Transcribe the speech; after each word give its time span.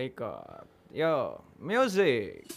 Record. 0.00 0.64
Yo, 0.94 1.44
music. 1.60 2.48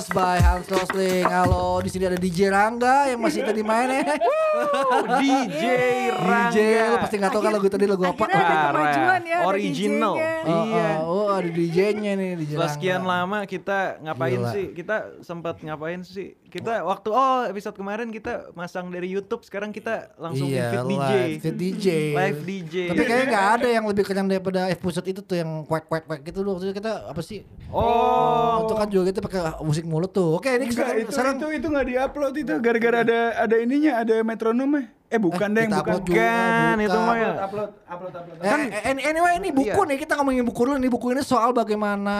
Factfulness 0.00 0.16
by 0.16 0.40
Hans 0.40 0.66
Rosling. 0.66 1.24
Halo, 1.28 1.84
di 1.84 1.92
sini 1.92 2.08
ada 2.08 2.16
DJ 2.16 2.48
Rangga 2.48 3.12
yang 3.12 3.20
masih 3.20 3.44
tadi 3.44 3.60
main 3.60 3.88
ya. 3.92 4.02
DJ 5.20 5.64
Rangga. 6.16 6.48
DJ, 6.50 6.58
lu 6.88 6.96
pasti 7.04 7.16
nggak 7.20 7.30
tahu 7.30 7.42
kan 7.44 7.52
lagu 7.52 7.68
tadi 7.68 7.84
lagu 7.84 8.02
apa. 8.08 8.24
Akhirnya 8.24 8.40
ada 8.40 8.64
kemajuan 8.72 9.20
ya, 9.20 9.36
ada 9.36 9.46
Original. 9.52 10.14
DJ-nya. 10.16 10.32
Oh, 10.48 10.64
Iya. 10.64 10.88
oh, 10.88 11.04
oh, 11.04 11.09
ada 11.40 11.50
DJ-nya 11.50 12.12
nih 12.12 12.30
Setelah 12.38 12.58
Rangga. 12.60 12.74
sekian 12.74 13.02
lama 13.02 13.38
kita 13.44 13.78
ngapain 14.00 14.36
Gila. 14.36 14.50
sih? 14.50 14.66
Kita 14.70 14.96
sempat 15.20 15.58
ngapain 15.58 16.00
sih? 16.00 16.36
Kita 16.46 16.82
waktu 16.82 17.08
oh 17.08 17.44
episode 17.44 17.72
kemarin 17.72 18.08
kita 18.08 18.50
masang 18.52 18.88
dari 18.88 19.06
YouTube, 19.06 19.40
sekarang 19.40 19.70
kita 19.70 20.10
langsung 20.16 20.44
Iya, 20.44 20.68
fit 20.68 20.84
DJ. 20.84 21.12
fit 21.38 21.56
DJ. 21.56 21.86
Live 22.12 22.40
DJ. 22.42 22.74
Tapi 22.90 23.02
kayaknya 23.02 23.26
nggak 23.28 23.48
ada 23.54 23.68
yang 23.70 23.84
lebih 23.84 24.04
kenyang 24.04 24.28
daripada 24.28 24.60
episode 24.66 25.06
itu 25.06 25.20
tuh 25.20 25.36
yang 25.36 25.62
kuek 25.64 25.86
kuek 25.86 26.04
kuek 26.04 26.20
gitu 26.22 26.42
loh. 26.42 26.54
Waktu 26.54 26.68
itu 26.68 26.76
kita 26.76 26.92
apa 27.06 27.20
sih? 27.20 27.46
Oh, 27.70 28.66
itu 28.66 28.74
kan 28.74 28.86
juga 28.86 29.04
kita 29.08 29.20
pakai 29.20 29.40
musik 29.60 29.84
mulut 29.84 30.10
tuh. 30.10 30.36
Oke, 30.36 30.50
ini 30.50 30.66
Enggak, 30.66 30.74
sekarang, 30.74 30.96
itu, 30.98 31.10
sekarang 31.10 31.34
itu 31.36 31.46
itu 31.54 31.66
nggak 31.66 31.86
diupload 31.86 32.34
itu 32.36 32.54
gara-gara 32.58 32.98
ada 33.00 33.18
ada 33.38 33.56
ininya, 33.56 33.92
ada 33.96 34.16
metronomnya. 34.20 34.90
Eh 35.10 35.18
bukan 35.18 35.48
Eh, 35.50 35.54
deh, 35.58 35.64
bukan. 35.66 35.82
upload 35.82 36.02
juga. 36.06 36.22
Bukan, 36.22 36.76
itu 36.78 36.86
bukan. 36.88 37.02
mah 37.02 37.16
ya. 37.16 37.32
Upload, 37.42 37.70
upload, 37.84 38.12
upload. 38.14 38.36
Eh, 38.40 38.62
eh, 38.80 38.94
anyway 39.04 39.32
ini 39.36 39.50
buku 39.50 39.74
Iya. 39.74 39.88
nih 39.90 39.98
kita 39.98 40.12
ngomongin 40.14 40.44
buku 40.44 40.60
dulu 40.62 40.76
nih 40.78 40.86
buku 40.88 41.06
ini 41.10 41.22
soal 41.22 41.50
bagaimana 41.50 42.18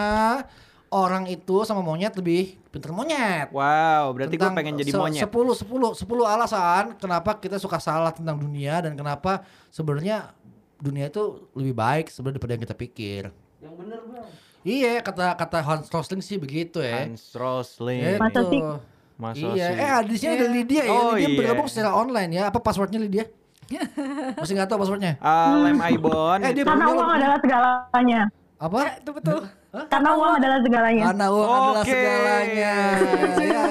orang 0.91 1.23
itu 1.25 1.63
sama 1.63 1.79
monyet 1.79 2.11
lebih 2.13 2.59
pintar 2.67 2.91
monyet. 2.91 3.47
Wow, 3.49 4.11
berarti 4.11 4.35
gue 4.35 4.49
pengen 4.51 4.75
jadi 4.75 4.91
monyet. 4.91 5.23
10 5.23 5.55
10 5.55 5.95
10 5.95 6.03
alasan 6.27 6.99
kenapa 6.99 7.39
kita 7.39 7.55
suka 7.55 7.79
salah 7.79 8.11
tentang 8.11 8.35
dunia 8.35 8.83
dan 8.83 8.91
kenapa 8.91 9.39
sebenarnya 9.71 10.35
dunia 10.75 11.07
itu 11.07 11.47
lebih 11.55 11.71
baik 11.71 12.11
sebenarnya 12.11 12.35
daripada 12.35 12.51
yang 12.53 12.63
kita 12.67 12.75
pikir. 12.75 13.23
Yang 13.63 13.73
bener 13.79 13.99
bang. 14.03 14.27
Iya 14.61 14.99
kata 14.99 15.33
kata 15.33 15.57
Hans 15.59 15.87
Rosling 15.87 16.19
sih 16.19 16.35
begitu 16.35 16.83
ya. 16.83 17.07
Hans 17.07 17.31
Rosling. 17.33 18.19
Gitu. 18.19 18.77
Masa 19.19 19.47
iya, 19.53 19.67
sih? 19.71 19.79
eh 19.79 19.99
di 20.07 20.15
sini 20.17 20.31
ada 20.37 20.47
Lydia 20.49 20.83
ya. 20.83 20.91
Oh, 20.91 21.13
Lydia 21.13 21.29
iya. 21.29 21.37
bergabung 21.37 21.67
secara 21.69 21.91
online 21.93 22.31
ya. 22.35 22.43
Apa 22.49 22.59
passwordnya 22.63 22.99
Lydia? 22.99 23.25
Masih 24.41 24.53
nggak 24.57 24.67
tahu 24.67 24.79
passwordnya. 24.83 25.15
Ah, 25.23 25.55
Lem 25.63 25.79
Aibon. 25.79 26.39
Eh, 26.43 26.51
dia 26.51 26.63
Karena 26.67 26.85
uang 26.91 27.11
adalah 27.15 27.37
segalanya. 27.39 28.21
Apa? 28.59 28.99
Itu 28.99 29.11
betul. 29.15 29.47
Karena 29.71 30.09
uang 30.13 30.33
adalah 30.35 30.59
segalanya. 30.59 31.03
Karena 31.07 31.25
uang 31.31 31.47
adalah 31.47 31.83
Oke. 31.83 31.91
segalanya. 31.95 32.75
Ya, 32.91 33.07
ya, 33.39 33.39
ya. 33.39 33.63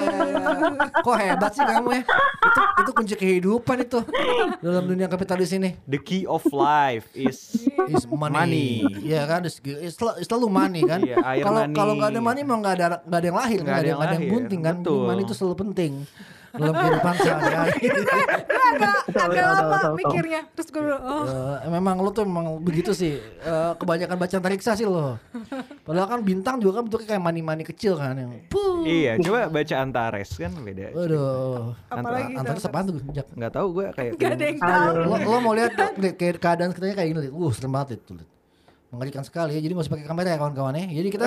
Kok 0.97 1.15
hebat 1.15 1.51
sih 1.53 1.61
kamu 1.61 1.89
ya? 1.93 2.01
Itu 2.41 2.61
itu 2.81 2.91
kunci 2.91 3.13
kehidupan 3.13 3.77
itu 3.85 3.99
dalam 4.59 4.83
dunia 4.83 5.05
kapitalis 5.05 5.53
ini. 5.53 5.77
The 5.85 6.01
key 6.01 6.25
of 6.25 6.41
life 6.49 7.05
is 7.13 7.53
Is 7.85 8.09
money. 8.09 8.33
Money. 8.33 8.69
Iya 9.03 9.29
kan, 9.29 9.45
is, 9.45 9.61
is, 9.61 9.93
is 9.93 10.25
selalu 10.25 10.47
money 10.49 10.81
kan. 10.81 11.01
Iya, 11.01 11.21
Kalau 11.41 11.61
kalau 11.69 11.93
nggak 11.93 12.09
ada 12.13 12.21
money 12.21 12.41
emang 12.41 12.59
nggak 12.61 12.75
ada 12.77 12.85
nggak 13.05 13.19
ada 13.21 13.27
yang 13.27 13.37
lahir, 13.37 13.59
Nggak 13.61 13.69
ada, 13.69 13.77
ada 13.77 13.85
yang 13.85 14.01
yang 14.01 14.17
lahir, 14.17 14.29
bunting 14.33 14.61
kan. 14.61 14.75
betul. 14.81 15.01
Money 15.05 15.21
itu 15.21 15.33
selalu 15.37 15.55
penting 15.59 15.91
dalam 16.51 16.73
kehidupan 16.73 17.13
sehari-hari. 17.17 17.79
Gue 18.51 18.63
agak 18.71 18.95
agak 19.09 19.45
lama 19.53 19.77
mikirnya. 19.95 20.41
Terus 20.51 20.67
gue 20.69 20.81
bilang, 20.81 21.03
oh 21.03 21.23
Eh, 21.61 21.69
memang 21.69 21.95
lo 21.97 22.09
tuh 22.09 22.23
memang 22.23 22.59
begitu 22.59 22.91
sih. 22.91 23.15
Eh, 23.19 23.71
kebanyakan 23.75 24.15
baca 24.15 24.35
antariksa 24.35 24.71
sih 24.73 24.83
lo. 24.83 25.15
Padahal 25.81 26.07
kan 26.09 26.19
bintang 26.21 26.55
juga 26.57 26.79
kan 26.79 26.83
bentuknya 26.85 27.07
kayak 27.09 27.23
mani-mani 27.23 27.63
kecil 27.63 27.95
kan 27.95 28.15
yang. 28.15 28.31
Puh. 28.47 28.83
Iya, 28.83 29.19
coba 29.19 29.47
baca 29.47 29.75
Antares 29.77 30.31
kan 30.33 30.51
beda. 30.53 30.91
Waduh. 30.91 31.75
apalagi 31.87 32.33
Antar 32.33 32.55
itu. 32.55 32.67
apaan 32.67 32.83
tuh? 32.87 32.95
Nggak 33.35 33.51
tahu 33.51 33.67
gue 33.71 33.85
kayak 33.93 34.11
Gak 34.17 34.31
ada 34.31 34.45
yang 34.45 34.59
tahu. 34.59 34.93
lo, 35.01 35.15
lo 35.17 35.37
mau 35.39 35.53
lihat 35.53 35.71
keadaan 36.37 36.71
kita 36.71 36.85
kayak 36.91 37.09
gini. 37.11 37.29
Uh, 37.29 37.51
serem 37.51 37.71
banget 37.71 37.99
itu. 37.99 38.13
Mengerikan 38.91 39.23
sekali 39.23 39.55
ya. 39.55 39.59
Jadi 39.59 39.71
nggak 39.71 39.85
usah 39.87 39.93
pakai 39.93 40.05
kamera 40.05 40.27
ya 40.29 40.37
kawan-kawan 40.37 40.75
ya. 40.75 40.85
Jadi 40.91 41.07
kita 41.09 41.25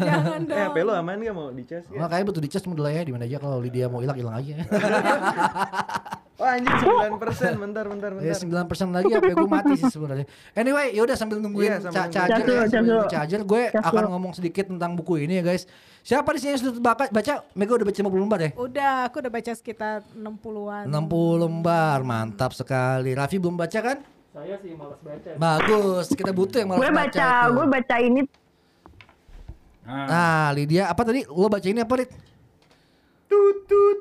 Jangan 0.00 0.40
Eh, 0.44 0.58
HP 0.58 0.76
dong. 0.76 0.86
lu 0.86 0.92
aman 0.92 1.16
gak 1.18 1.32
mau 1.32 1.48
dicas 1.50 1.84
ya? 1.86 1.98
makanya 1.98 2.24
butuh 2.24 2.42
dicas 2.42 2.62
dulu 2.62 2.80
lah 2.80 2.90
ya 2.90 3.02
di 3.02 3.12
mana 3.12 3.24
aja 3.24 3.38
kalau 3.38 3.58
Lydia 3.58 3.86
mau 3.86 4.00
hilang 4.00 4.16
hilang 4.16 4.34
aja. 4.34 4.54
Oh 6.38 6.46
anjing 6.46 6.70
9% 6.70 7.18
bentar 7.58 7.82
bentar 7.82 8.14
Ya 8.14 8.30
bentar. 8.30 8.62
9% 8.70 8.94
lagi 8.94 9.10
apa 9.10 9.26
gue 9.28 9.50
mati 9.50 9.74
sih 9.74 9.90
sebenarnya. 9.90 10.22
Anyway, 10.54 10.94
yaudah 10.94 11.18
sambil 11.18 11.42
nungguin 11.42 11.66
Iya, 11.66 11.82
ca- 11.82 11.90
nungguin. 12.06 12.12
charger, 12.14 12.38
ya, 12.46 12.62
sambil 12.70 12.92
nungguin 12.94 13.10
charger, 13.10 13.40
gue 13.42 13.62
akan 13.74 14.02
ngomong 14.08 14.32
sedikit 14.32 14.70
tentang 14.70 14.94
buku 14.94 15.18
ini 15.18 15.42
ya 15.42 15.44
guys. 15.44 15.66
Siapa 16.00 16.30
di 16.30 16.38
sini 16.38 16.54
yang 16.54 16.62
sudah 16.62 16.78
baca? 16.78 17.10
Baca? 17.10 17.42
Mega 17.52 17.72
udah 17.74 17.82
baca 17.84 17.98
50 17.98 18.22
lembar 18.22 18.38
ya? 18.38 18.50
Udah, 18.54 18.94
aku 19.04 19.18
udah 19.18 19.32
baca 19.34 19.50
sekitar 19.50 20.06
60-an. 20.14 20.84
60 20.86 21.42
lembar, 21.42 21.98
mantap 22.02 22.54
sekali. 22.54 23.18
Raffi 23.18 23.36
belum 23.36 23.58
baca 23.58 23.78
kan? 23.82 23.98
Saya 24.38 24.54
sih 24.62 24.70
malas 24.70 25.02
baca. 25.02 25.30
Bagus, 25.34 26.06
kita 26.14 26.30
butuh 26.30 26.62
yang 26.62 26.68
malas 26.70 26.78
Gue 26.78 26.90
baca, 26.94 27.26
gue 27.50 27.66
baca 27.66 27.96
ini 27.98 28.20
Nah, 29.82 30.54
Lydia, 30.54 30.86
apa 30.86 31.02
tadi? 31.02 31.26
Lo 31.26 31.50
baca 31.50 31.64
ini 31.64 31.82
apa, 31.82 31.94
Lid? 31.96 32.10
Tutut. 33.26 33.98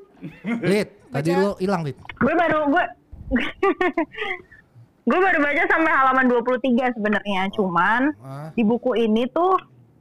Lid, 0.61 0.87
tadi 1.09 1.29
lo 1.31 1.57
hilang, 1.57 1.81
Lid. 1.81 1.97
gue 1.97 2.33
baru 2.35 2.69
gue 2.69 2.83
gue 5.09 5.19
baru 5.19 5.39
baca 5.39 5.63
sampai 5.65 5.91
halaman 5.91 6.25
23 6.27 6.93
sebenarnya 6.93 7.41
cuman 7.51 8.01
Ah. 8.19 8.49
di 8.53 8.61
buku 8.61 8.93
ini 8.95 9.25
tuh 9.27 9.57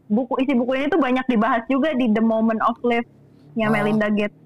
buku 0.06 0.36
isi 0.42 0.52
buku 0.52 0.72
ini 0.74 0.86
tuh 0.86 0.98
banyak 0.98 1.26
dibahas 1.26 1.62
juga 1.66 1.90
di 1.92 2.06
The 2.08 2.20
Moment 2.20 2.60
of 2.60 2.76
Life 2.82 3.06
nya 3.54 3.66
Oh. 3.66 3.72
Melinda 3.72 4.08
Gates 4.08 4.36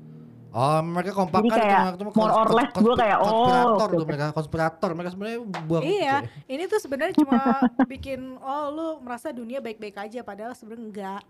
Oh, 0.50 0.82
mereka 0.82 1.14
kompak 1.14 1.46
kan 1.46 1.62
kayak 1.62 1.82
itu, 1.94 2.02
itu 2.02 2.04
more 2.18 2.34
or 2.34 2.48
less 2.50 2.70
kons- 2.74 2.82
gue 2.82 2.94
kayak, 2.98 3.18
oh, 3.22 3.30
konspirator 3.30 3.86
tuh 3.86 4.02
oke. 4.02 4.08
mereka 4.10 4.24
konspirator. 4.34 4.90
Mereka 4.98 5.10
sebenarnya 5.14 5.38
buang 5.62 5.82
iya 5.86 5.94
gitu 5.94 6.02
ya. 6.02 6.18
ini 6.50 6.62
tuh 6.66 6.78
sebenarnya 6.82 7.14
cuma 7.22 7.38
bikin 7.92 8.20
oh 8.42 8.64
lu 8.74 8.86
merasa 9.06 9.30
dunia 9.30 9.62
baik-baik 9.62 9.94
aja 9.94 10.26
padahal 10.26 10.52
sebenarnya 10.58 10.84
enggak. 10.90 11.22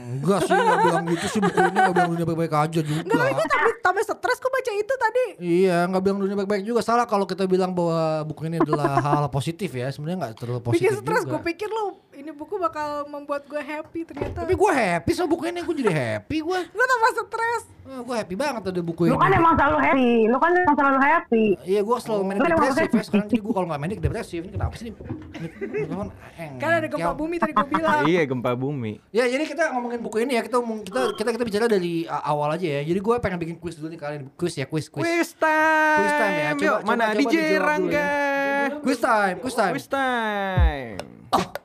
Enggak 0.00 0.48
sih 0.48 0.54
nggak 0.54 0.78
bilang 0.80 1.04
gitu 1.12 1.26
sih 1.28 1.40
buku 1.44 1.58
ini 1.60 1.76
nggak 1.76 1.92
bilang 1.92 2.10
dunia 2.16 2.26
baik-baik 2.26 2.54
aja 2.56 2.80
juga. 2.80 3.00
Enggak 3.04 3.18
tapi 3.20 3.32
gue 3.36 3.46
tambah, 3.52 3.72
tambah 3.84 4.02
stres 4.02 4.38
kok 4.40 4.48
baca 4.48 4.72
itu 4.72 4.94
tadi. 4.96 5.26
Iya 5.44 5.78
nggak 5.92 6.02
bilang 6.02 6.18
dunia 6.24 6.36
baik-baik 6.40 6.62
juga. 6.64 6.80
Salah 6.80 7.04
kalau 7.04 7.28
kita 7.28 7.44
bilang 7.44 7.76
bahwa 7.76 8.24
buku 8.24 8.48
ini 8.48 8.64
adalah 8.64 8.96
hal 9.04 9.28
positif 9.28 9.68
ya 9.76 9.92
sebenarnya 9.92 10.18
nggak 10.24 10.34
terlalu 10.40 10.60
positif 10.64 10.88
bikin 10.88 11.04
stres 11.04 11.22
gue 11.28 11.40
pikir 11.52 11.68
lu 11.68 12.00
ini 12.16 12.30
buku 12.30 12.54
bakal 12.56 12.88
membuat 13.04 13.44
gue 13.44 13.58
happy 13.58 14.04
ternyata 14.04 14.42
tapi 14.42 14.52
gue 14.52 14.70
happy 14.72 15.10
sama 15.10 15.28
buku 15.28 15.44
ini 15.46 15.60
gue 15.60 15.74
jadi 15.76 15.92
happy 15.92 16.36
gue 16.40 16.58
gue 16.74 16.86
tambah 16.86 17.10
stres 17.18 17.62
gue 17.84 18.16
happy 18.16 18.32
banget 18.34 18.62
ada 18.64 18.80
buku 18.80 19.04
lu 19.04 19.12
ini 19.12 19.20
kan 19.20 19.30
emang 19.30 19.54
selalu 19.54 19.78
happy 19.78 20.12
lu 20.24 20.36
kan 20.38 20.50
emang 20.52 20.72
selalu 20.74 20.98
happy 20.98 21.44
Iya 21.64 21.80
gue 21.80 21.96
selalu 21.98 22.22
main 22.24 22.36
Kan 22.36 22.50
depresif 22.50 22.88
ya 22.88 23.02
sekarang 23.02 23.26
jadi 23.26 23.40
gue 23.40 23.52
kalau 23.52 23.66
nggak 23.66 23.80
main 23.80 23.92
depresif 23.94 24.40
ini 24.40 24.50
kenapa 24.50 24.74
sih 24.74 24.86
ini? 24.88 24.96
Ini 25.34 25.84
kan 25.86 26.08
kan 26.56 26.70
ada 26.74 26.86
gempa 26.86 27.12
bumi 27.12 27.36
tadi 27.36 27.52
gue 27.52 27.66
bilang 27.68 28.02
Iya 28.04 28.22
gempa 28.24 28.50
bumi. 28.54 28.92
Ya 29.10 29.24
jadi 29.26 29.44
kita 29.44 29.72
ngomongin 29.72 30.00
buku 30.00 30.16
ini 30.20 30.32
ya 30.34 30.42
kita 30.42 30.56
ngomong 30.58 30.80
kita 30.82 31.12
kita 31.14 31.28
kita 31.30 31.44
bicara 31.44 31.66
dari 31.66 32.04
uh, 32.04 32.22
awal 32.24 32.52
aja 32.52 32.66
ya. 32.66 32.82
Jadi 32.82 32.98
gue 32.98 33.14
pengen 33.20 33.38
bikin 33.38 33.56
quiz 33.58 33.76
dulu 33.76 33.88
nih 33.88 34.00
kalian 34.00 34.22
quiz 34.32 34.54
ya 34.54 34.64
quiz 34.64 34.88
quiz. 34.88 35.04
Quiz 35.04 35.30
time. 35.34 35.98
Quiz 36.00 36.12
time 36.14 36.34
ya. 36.34 36.48
Coba- 36.50 36.64
Yuk, 36.64 36.72
coba- 36.74 36.88
mana 36.88 37.04
coba 37.06 37.18
DJ 37.20 37.34
dulu 37.36 37.62
Rangga? 37.62 38.08
Quiz 38.80 38.98
time, 38.98 39.36
quiz 39.38 39.54
time. 39.54 39.72
Quiz 39.72 39.86
time. 39.86 41.63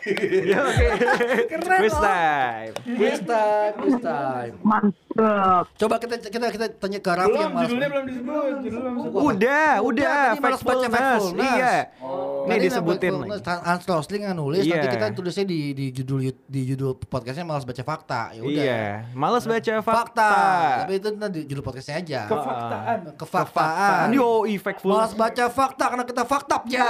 Ya, 0.00 0.58
oke. 0.64 0.86
Keren 1.50 1.78
Quiz 1.78 1.92
loh. 1.92 2.02
time. 2.02 2.72
Quiz 2.96 3.20
time, 3.20 3.72
quiz 3.76 3.96
time. 4.00 4.54
mantep 4.62 5.64
Coba 5.76 5.94
kita 6.00 6.14
kita 6.22 6.46
kita 6.48 6.66
tanya 6.78 6.98
ke 6.98 7.10
Raffi 7.10 7.28
yang 7.30 7.36
Belum, 7.36 7.50
malas. 7.52 7.68
judulnya 7.68 7.88
belum 7.90 8.04
disebut. 8.06 8.52
Judulnya 8.56 8.80
belum 8.80 8.94
disebut. 8.96 9.20
Udah, 9.20 9.70
udah, 9.82 10.18
malas 10.36 10.62
baca 10.62 10.86
factfulness. 10.88 11.50
Iya. 11.52 11.74
Oh. 12.00 12.48
Ini 12.48 12.54
Tadi 12.56 12.64
disebutin. 12.64 13.14
Hans 13.44 13.84
Rosling 13.84 14.22
yang 14.24 14.34
nulis 14.34 14.64
Iya. 14.64 14.72
nanti 14.74 14.88
kita 14.90 15.06
tulisnya 15.12 15.44
di 15.44 15.60
di 15.76 15.86
judul 15.92 16.18
di 16.48 16.60
judul 16.64 16.96
podcastnya 16.96 17.44
malas 17.44 17.68
baca 17.68 17.82
fakta. 17.82 18.22
Ya 18.32 18.40
udah. 18.40 18.64
Iya. 18.64 18.84
Males 19.12 19.44
baca 19.44 19.72
fakta. 19.78 20.00
Fakta. 20.00 20.30
Tapi 20.80 20.92
itu 20.96 21.08
nanti 21.14 21.38
judul 21.44 21.62
podcastnya 21.62 21.96
aja. 22.00 22.20
Kefaktaan. 22.24 22.98
Kefaktaan. 23.20 24.06
Yo, 24.10 24.48
factful. 24.56 24.88
Malas 24.90 25.12
baca 25.12 25.44
fakta 25.52 25.84
karena 25.92 26.04
kita 26.08 26.22
faktap 26.24 26.62
ya. 26.66 26.88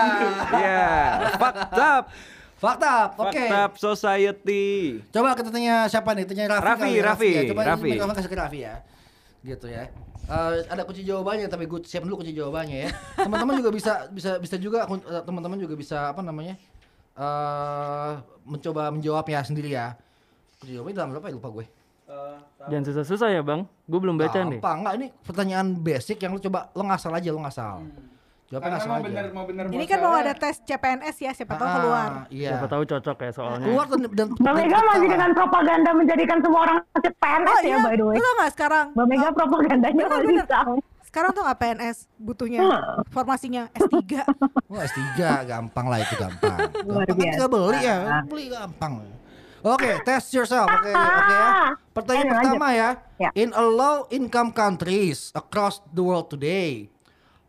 Iya. 0.55 0.89
Fakta. 1.35 1.91
Fakta, 2.61 3.17
oke. 3.17 3.33
Fakta 3.33 3.73
society. 3.81 5.01
Coba 5.09 5.33
kita 5.33 5.49
tanya 5.49 5.89
siapa 5.89 6.13
nih? 6.13 6.29
Tanya 6.29 6.61
Raffi. 6.61 6.61
Raffi, 6.69 6.81
kali 6.85 6.93
ya, 6.93 7.03
Raffi, 7.09 7.31
ya. 7.33 7.43
Coba 7.49 7.63
Raffi. 7.65 7.89
ini 7.89 7.95
mikrofon 7.97 8.15
kasih 8.21 8.29
ke 8.29 8.37
Raffi 8.37 8.59
ya. 8.61 8.75
Gitu 9.41 9.67
ya. 9.73 9.85
Eh, 10.31 10.53
ada 10.69 10.83
kunci 10.85 11.03
jawabannya 11.03 11.49
tapi 11.49 11.65
gue 11.65 11.81
siap 11.89 12.05
dulu 12.05 12.21
kunci 12.21 12.37
jawabannya 12.37 12.77
ya. 12.85 12.91
Teman-teman 13.25 13.65
juga 13.65 13.73
bisa 13.73 13.93
bisa 14.13 14.37
bisa 14.37 14.61
juga 14.61 14.85
eh, 14.85 15.23
teman-teman 15.25 15.57
juga 15.57 15.75
bisa 15.75 16.13
apa 16.13 16.21
namanya? 16.21 16.61
eh 17.21 18.13
mencoba 18.45 18.93
menjawabnya 18.93 19.41
sendiri 19.41 19.73
ya. 19.73 19.97
Kunci 20.61 20.77
jawabannya 20.77 20.97
dalam 21.01 21.11
berapa 21.17 21.27
ya 21.33 21.35
lupa 21.41 21.49
gue. 21.49 21.67
Jangan 22.69 22.85
susah-susah 22.93 23.29
ya 23.33 23.41
bang. 23.41 23.65
Gue 23.89 24.01
belum 24.05 24.21
baca 24.21 24.37
nih. 24.37 24.61
Gampang. 24.61 24.79
Enggak, 24.85 24.95
ini 25.01 25.07
pertanyaan 25.25 25.67
basic 25.81 26.21
yang 26.21 26.37
lu 26.37 26.41
coba 26.45 26.69
lo 26.77 26.83
ngasal 26.85 27.17
aja, 27.17 27.29
lo 27.33 27.41
ngasal. 27.41 27.89
Jawabnya 28.51 28.67
Karena 28.67 28.77
ngasal 28.77 28.91
mau 28.91 28.97
aja. 28.97 29.07
bener 29.07 29.25
mau 29.31 29.45
bener 29.47 29.65
Ini 29.71 29.85
kan 29.87 29.99
mau 30.01 30.11
ada 30.13 30.35
tes 30.35 30.59
CPNS 30.61 31.17
ya, 31.17 31.31
siapa 31.31 31.55
tahu 31.55 31.63
Ah, 31.63 31.75
keluar. 31.77 32.09
Iya. 32.29 32.49
Siapa 32.51 32.67
tahu 32.67 32.83
cocok 32.85 33.17
ya 33.17 33.31
soalnya. 33.31 33.63
Keluar 33.63 33.87
dan, 33.87 34.01
dan 34.11 34.27
Mbak 34.35 34.53
Mega 34.53 34.79
masih 34.85 35.09
dengan 35.09 35.31
propaganda 35.31 35.91
menjadikan 35.95 36.39
semua 36.41 36.61
orang 36.61 36.79
PNS 37.01 37.47
Oh 37.47 37.59
ya 37.61 37.63
iya, 37.65 37.77
by 37.79 37.95
the 37.95 38.05
way. 38.05 38.15
lu 38.15 38.21
tau 38.21 38.35
gak 38.37 38.51
sekarang? 38.53 38.87
Mbak 38.91 39.07
Mega 39.07 39.29
propagandanya 39.31 40.05
masih 40.05 40.35
sama. 40.45 40.73
Sekarang 41.01 41.31
tuh 41.31 41.43
gak 41.43 41.59
PNS 41.59 41.97
butuhnya 42.17 42.61
formasinya 43.09 43.63
S3. 43.73 44.03
Wah 44.67 44.83
S3 44.83 44.99
gampang 45.45 45.87
lah 45.87 45.99
itu 46.01 46.15
gampang. 46.17 46.57
Gampang 46.59 47.07
kan 47.07 47.17
tinggal 47.17 47.47
beli 47.49 47.79
ya, 47.81 47.99
beli 48.27 48.45
gampang. 48.47 48.93
Oke, 49.61 49.91
test 50.03 50.33
yourself. 50.33 50.67
Oke, 50.67 50.89
oke 50.89 50.97
ya. 51.29 51.77
Pertanyaan 51.93 52.27
Ayo, 52.27 52.33
pertama 52.33 52.69
ya. 52.73 52.91
Ya. 53.15 53.31
In 53.37 53.53
a 53.53 53.61
low 53.61 54.09
income 54.09 54.51
countries 54.51 55.29
across 55.37 55.85
the 55.87 56.01
world 56.01 56.27
today, 56.27 56.89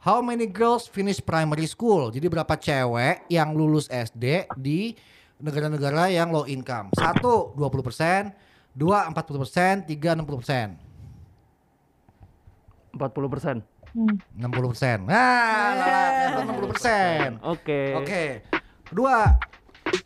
how 0.01 0.18
many 0.19 0.50
girls 0.50 0.89
finish 0.89 1.21
primary 1.21 1.69
school? 1.69 2.09
Jadi 2.09 2.25
berapa 2.25 2.57
cewek 2.57 3.30
yang 3.30 3.53
lulus 3.53 3.86
SD 3.88 4.50
di 4.57 4.98
negara-negara 5.38 6.09
yang 6.09 6.33
low 6.33 6.50
income? 6.50 6.89
Satu, 6.98 7.53
20%, 7.53 8.33
dua, 8.74 9.06
40%, 9.13 9.86
tiga, 9.86 10.18
60%. 10.18 12.98
40 12.98 13.30
persen. 13.30 13.62
60%. 13.94 15.06
Nah, 15.06 16.50
60%. 16.50 17.38
Oke. 17.45 17.94
Oke. 18.01 18.42
Kedua, 18.88 19.36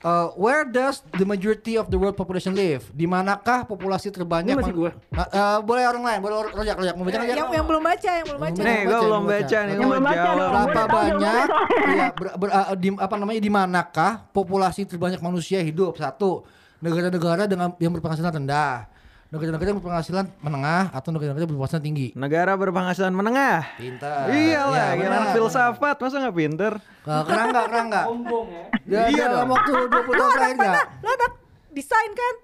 uh, 0.05 0.29
where 0.37 0.61
does 0.63 1.01
the 1.17 1.25
majority 1.25 1.73
of 1.75 1.89
the 1.89 1.97
world 1.97 2.13
population 2.13 2.53
live? 2.53 2.85
Di 2.93 3.09
manakah 3.09 3.65
populasi 3.65 4.13
terbanyak? 4.13 4.53
Ini 4.53 4.61
masih 4.61 4.75
gue. 4.77 4.91
Uh, 5.09 5.21
uh, 5.25 5.57
boleh 5.65 5.83
orang 5.89 6.03
lain, 6.05 6.19
boleh 6.21 6.35
or- 6.37 6.53
rojak, 6.53 6.77
rojak. 6.77 6.93
Mau 6.93 7.03
baca 7.03 7.17
rojak? 7.17 7.33
yang, 7.33 7.49
yang 7.49 7.65
belum 7.65 7.83
baca, 7.83 8.09
yang 8.13 8.25
belum 8.29 8.41
baca. 8.41 8.61
Nih, 8.61 8.79
gue 8.85 8.99
belum 9.01 9.23
baca. 9.25 9.57
nih, 9.57 9.73
Yang 9.73 9.89
belum 9.89 10.05
baca. 10.05 10.29
Berapa 10.37 10.83
banyak? 10.85 11.47
Iya, 11.85 12.07
ber, 12.17 12.27
ber- 12.35 12.53
uh, 12.53 12.75
di 12.75 12.89
apa 12.97 13.15
namanya 13.15 13.39
di 13.39 13.51
manakah 13.51 14.11
populasi 14.33 14.89
terbanyak 14.89 15.21
manusia 15.21 15.61
hidup? 15.61 15.95
Satu, 15.95 16.43
negara-negara 16.81 17.45
dengan 17.45 17.71
yang 17.79 17.93
berpenghasilan 17.93 18.33
rendah, 18.41 18.89
negara-negara 19.25 19.67
yang 19.67 19.79
berpenghasilan 19.79 20.25
menengah 20.37 20.83
atau 20.89 21.09
negara-negara 21.09 21.43
yang 21.43 21.51
berpenghasilan 21.51 21.83
tinggi. 21.83 22.07
Negara 22.13 22.51
berpenghasilan 22.53 23.11
menengah. 23.11 23.65
Pintar. 23.75 24.29
Iyalah, 24.29 24.93
Ya, 24.93 24.97
gila 24.97 25.17
filsafat 25.33 25.95
masa 25.97 26.15
nggak 26.21 26.35
pinter? 26.35 26.73
Uh, 27.03 27.23
keren 27.23 27.47
nggak? 27.51 28.05
Sombong 28.05 28.47
ya. 28.47 28.65
Ya, 28.85 29.01
Iya 29.09 29.25
dalam 29.27 29.47
dong. 29.47 29.55
waktu 29.57 29.71
20 29.71 29.91
tahun 30.13 30.31
terakhir 30.31 30.55
nggak? 30.57 30.87
Lo 30.99 31.09
anak 31.11 31.31
desain 31.71 32.11
kan? 32.13 32.35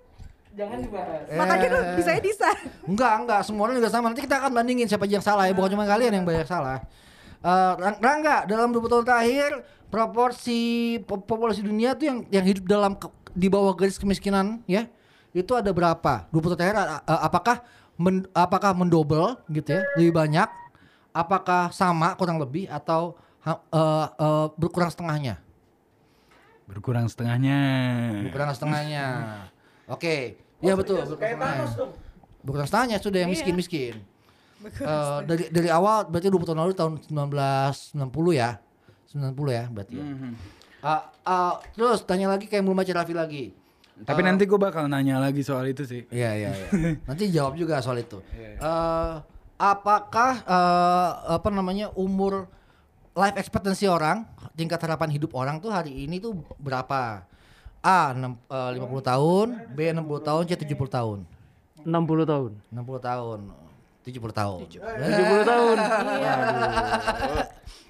Jangan 0.51 0.77
dibahas. 0.79 1.21
Makanya 1.31 1.67
lu 1.69 1.79
Eh. 1.79 1.95
bisa 1.95 2.09
desain. 2.19 2.59
Enggak, 2.83 3.13
enggak, 3.19 3.39
semua 3.41 3.63
orang 3.63 3.75
juga 3.77 3.87
sama. 3.87 4.05
Nanti 4.07 4.21
kita 4.21 4.35
akan 4.37 4.51
bandingin 4.51 4.83
siapa 4.85 5.05
aja 5.05 5.13
yang 5.13 5.23
salah 5.23 5.43
ya, 5.45 5.53
bukan 5.53 5.71
cuma 5.71 5.85
kalian 5.85 6.11
yang 6.11 6.25
banyak 6.25 6.43
salah. 6.43 6.83
Eh, 7.39 7.73
Rang- 7.73 7.97
Rangga, 7.97 8.43
dalam 8.45 8.69
20 8.69 8.91
tahun 8.91 9.05
terakhir 9.05 9.51
proporsi 9.87 10.59
po- 11.01 11.19
populasi 11.19 11.61
dunia 11.61 11.93
tuh 11.93 12.05
yang 12.05 12.17
yang 12.27 12.43
hidup 12.43 12.65
dalam 12.65 12.93
ke- 12.93 13.07
di 13.31 13.47
bawah 13.47 13.71
garis 13.71 13.95
kemiskinan 13.95 14.59
ya. 14.65 14.91
Itu 15.31 15.55
ada 15.55 15.71
berapa? 15.71 16.27
20 16.29 16.51
tahun 16.53 16.59
terakhir 16.59 16.77
apakah 17.07 17.57
men- 17.95 18.27
apakah 18.35 18.71
mendobel 18.75 19.39
gitu 19.47 19.79
ya, 19.79 19.81
lebih 19.95 20.11
banyak? 20.11 20.49
Apakah 21.11 21.71
sama 21.71 22.15
kurang 22.15 22.39
lebih 22.39 22.67
atau 22.67 23.15
eh, 23.43 23.55
eh, 24.07 24.47
berkurang 24.59 24.91
setengahnya? 24.91 25.39
Berkurang 26.67 27.07
setengahnya. 27.11 27.59
Berkurang 28.27 28.51
setengahnya. 28.55 29.05
Oke. 29.95 30.39
Iya 30.61 30.77
betul, 30.77 31.03
berkurang 31.03 31.35
setengahnya. 31.35 31.67
Berkurang 32.43 32.67
setengahnya 32.67 32.97
sudah 33.01 33.19
yang 33.23 33.31
miskin-miskin. 33.31 33.95
Eh, 34.61 35.19
dari 35.25 35.49
dari 35.49 35.69
awal 35.73 36.05
berarti 36.05 36.29
20 36.29 36.47
tahun 36.47 36.59
lalu 36.63 36.73
tahun 36.77 36.93
1990 37.07 38.35
ya. 38.35 38.61
90 39.11 39.51
ya 39.51 39.63
berarti 39.67 39.95
ya. 39.99 40.05
Ah, 40.81 41.01
ah, 41.21 41.53
terus 41.75 42.01
tanya 42.07 42.31
lagi 42.31 42.47
kayak 42.47 42.63
belum 42.63 42.77
baca 42.77 42.91
Raffi 42.95 43.13
lagi. 43.13 43.43
Tapi 44.01 44.21
nanti 44.21 44.43
gue 44.45 44.57
bakal 44.57 44.89
nanya 44.89 45.21
lagi 45.21 45.41
soal 45.41 45.69
itu 45.69 45.85
sih. 45.85 46.01
Iya 46.09 46.31
iya 46.33 46.49
iya. 46.51 46.67
Nanti 47.07 47.29
jawab 47.29 47.53
juga 47.55 47.77
soal 47.79 48.01
itu. 48.01 48.17
Eh, 48.35 49.13
apakah 49.57 50.31
eh, 50.41 51.09
apa 51.37 51.49
namanya 51.49 51.93
umur 51.93 52.49
life 53.13 53.37
expectancy 53.37 53.85
orang, 53.85 54.25
tingkat 54.55 54.79
harapan 54.81 55.11
hidup 55.11 55.35
orang 55.35 55.59
tuh 55.59 55.69
hari 55.69 56.05
ini 56.05 56.17
tuh 56.17 56.41
berapa? 56.57 57.27
A 57.81 58.13
enam- 58.13 58.37
eh, 58.45 58.69
50 58.77 59.01
tahun, 59.01 59.47
B 59.73 59.89
60 59.89 60.21
tahun, 60.21 60.41
C 60.45 60.53
70 60.53 60.85
tahun. 60.87 61.19
60 61.81 62.25
tahun. 62.29 62.51
60 62.69 63.01
tahun, 63.01 63.39
70 64.01 64.33
tahun. 64.33 64.59
70 64.65 64.81
tahun. 65.45 65.77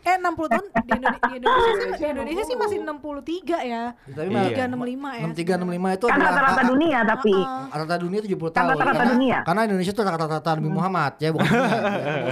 Eh 0.02 0.18
60 0.18 0.34
tahun 0.34 0.66
di, 0.66 0.98
Indone- 0.98 1.22
di 1.22 1.34
Indonesia 1.38 1.72
sih 1.78 1.90
di 1.94 2.06
Indonesia 2.10 2.42
sih 2.42 2.58
masih 2.58 2.78
63 2.82 3.62
ya. 3.62 3.84
Tapi 3.94 4.34
Iya. 4.34 4.66
365 4.66 5.14
ya. 5.14 5.26
63 5.30 5.62
65 5.62 5.94
itu 5.94 6.06
Kan 6.10 6.18
rata-rata 6.18 6.62
dunia 6.66 7.00
tapi. 7.06 7.36
rata 7.70 7.96
dunia 8.02 8.20
70 8.20 8.34
Kan 8.42 8.50
tahun. 8.58 8.70
rata-rata 8.74 8.98
karena, 8.98 9.14
dunia. 9.14 9.38
karena 9.46 9.62
Indonesia 9.70 9.94
tuh 9.94 10.02
rata-rata 10.02 10.50
Nabi 10.58 10.70
Muhammad 10.74 11.12
ya 11.22 11.30
bukan 11.30 11.46
ya. 11.46 11.62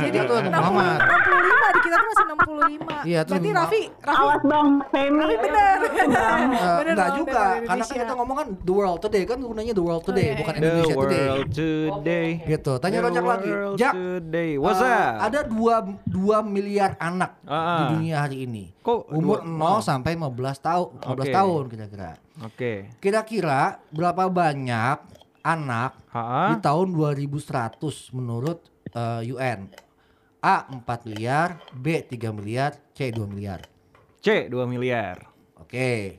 Jadi 0.01 0.17
itu 0.17 0.33
Nabi 0.33 0.49
60, 0.49 0.57
Muhammad. 0.57 0.97
65 1.69 1.75
di 1.75 1.79
kita 1.79 1.95
tuh 1.95 2.07
masih 2.07 2.25
65. 2.25 3.05
Iya, 3.05 3.19
itu 3.19 3.31
Berarti 3.31 3.49
Raffi, 3.51 3.81
Raffi, 3.99 4.19
Awas 4.19 4.41
bang, 4.43 4.69
Femi. 4.89 5.19
Raffi 5.19 5.37
benar. 5.39 5.77
Eh, 5.79 6.77
Bener 6.79 6.91
enggak 6.91 7.09
juga, 7.15 7.41
dari 7.49 7.65
karena 7.65 7.83
kan 7.83 7.95
kita 7.95 8.13
ngomong 8.13 8.35
kan 8.35 8.47
the 8.59 8.73
world 8.73 8.99
today 8.99 9.23
kan 9.23 9.37
gunanya 9.37 9.71
the 9.71 9.81
world 9.81 10.03
today, 10.03 10.25
iya, 10.25 10.35
bukan 10.35 10.53
iya. 10.53 10.59
The 10.59 10.67
Indonesia 10.67 10.95
today. 10.95 11.25
world 11.25 11.49
today. 11.51 12.27
Gitu. 12.45 12.71
Tanya 12.77 12.97
The 12.97 13.05
Rojak 13.05 13.23
lagi. 13.23 13.49
world 13.49 13.77
Jak, 13.77 13.93
today. 13.93 14.51
What's 14.55 14.81
eh, 14.81 14.89
up? 14.89 15.13
ada 15.21 15.39
2 15.43 15.53
2 16.07 16.39
miliar 16.45 16.91
anak 16.97 17.31
di 17.39 17.49
Ah. 17.49 17.89
dunia 17.89 18.15
hari 18.19 18.37
ini. 18.43 18.63
Kok 18.79 18.99
umur 19.11 19.39
dua- 19.43 19.79
0 19.79 19.85
sampai 19.85 20.11
15 20.13 20.57
tahun, 20.57 20.87
15 20.97 21.13
Oke. 21.21 21.31
tahun 21.31 21.63
kira-kira. 21.67 22.11
Oke. 22.41 22.73
Kira-kira 22.97 23.61
berapa 23.89 24.23
banyak 24.27 24.97
anak 25.41 25.91
Ha? 26.09 26.51
di 26.51 26.55
tahun 26.59 26.87
2100 26.91 28.09
menurut 28.11 28.59
eh, 28.89 29.21
UN? 29.27 29.69
A 30.39 30.63
4 30.71 30.79
miliar, 31.03 31.59
B 31.75 31.99
3 31.99 32.31
miliar, 32.31 32.71
C 32.95 33.11
2 33.11 33.27
miliar. 33.27 33.67
C 34.19 34.47
2 34.47 34.55
miliar. 34.65 35.27
Oke. 35.59 36.15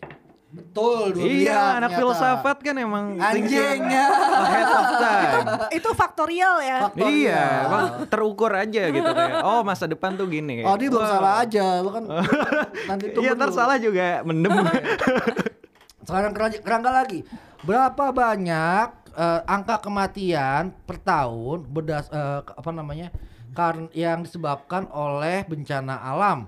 Betul 0.51 1.15
2 1.15 1.25
miliar. 1.25 1.41
Iya, 1.41 1.61
anak 1.79 1.91
ternyata. 1.91 1.97
filsafat 1.97 2.57
kan 2.61 2.77
emang 2.77 3.05
Anjing 3.17 3.81
ya. 3.87 4.07
ahead 4.45 4.69
of 4.69 4.87
time. 4.99 5.47
itu 5.79 5.91
faktorial 5.95 6.55
ya. 6.61 6.79
Faktorial. 6.85 7.17
Iya, 7.17 7.45
bang, 7.65 7.87
terukur 8.11 8.53
aja 8.53 8.83
gitu 8.91 9.09
kayak. 9.09 9.41
Oh 9.41 9.63
masa 9.63 9.87
depan 9.87 10.19
tuh 10.19 10.27
gini. 10.27 10.67
Oh, 10.67 10.77
dia 10.77 10.91
belum 10.91 11.01
Wah. 11.01 11.13
salah 11.17 11.35
aja. 11.41 11.67
Lu 11.81 11.89
kan 11.89 12.05
nanti 12.93 13.05
tunggu 13.15 13.25
Iya, 13.25 13.39
ntar 13.39 13.51
salah 13.55 13.77
juga 13.79 14.21
mendem. 14.21 14.53
Sekarang 16.07 16.33
kerangka, 16.35 16.91
lagi. 16.91 17.23
Berapa 17.63 18.11
banyak 18.11 18.87
eh, 19.15 19.41
angka 19.47 19.81
kematian 19.81 20.75
per 20.85 20.99
tahun 20.99 21.63
berdas 21.65 22.11
eh, 22.11 22.41
ke- 22.43 22.57
apa 22.59 22.71
namanya? 22.75 23.09
Karena 23.51 23.91
yang 23.91 24.23
disebabkan 24.23 24.87
oleh 24.91 25.43
bencana 25.45 25.99
alam 25.99 26.47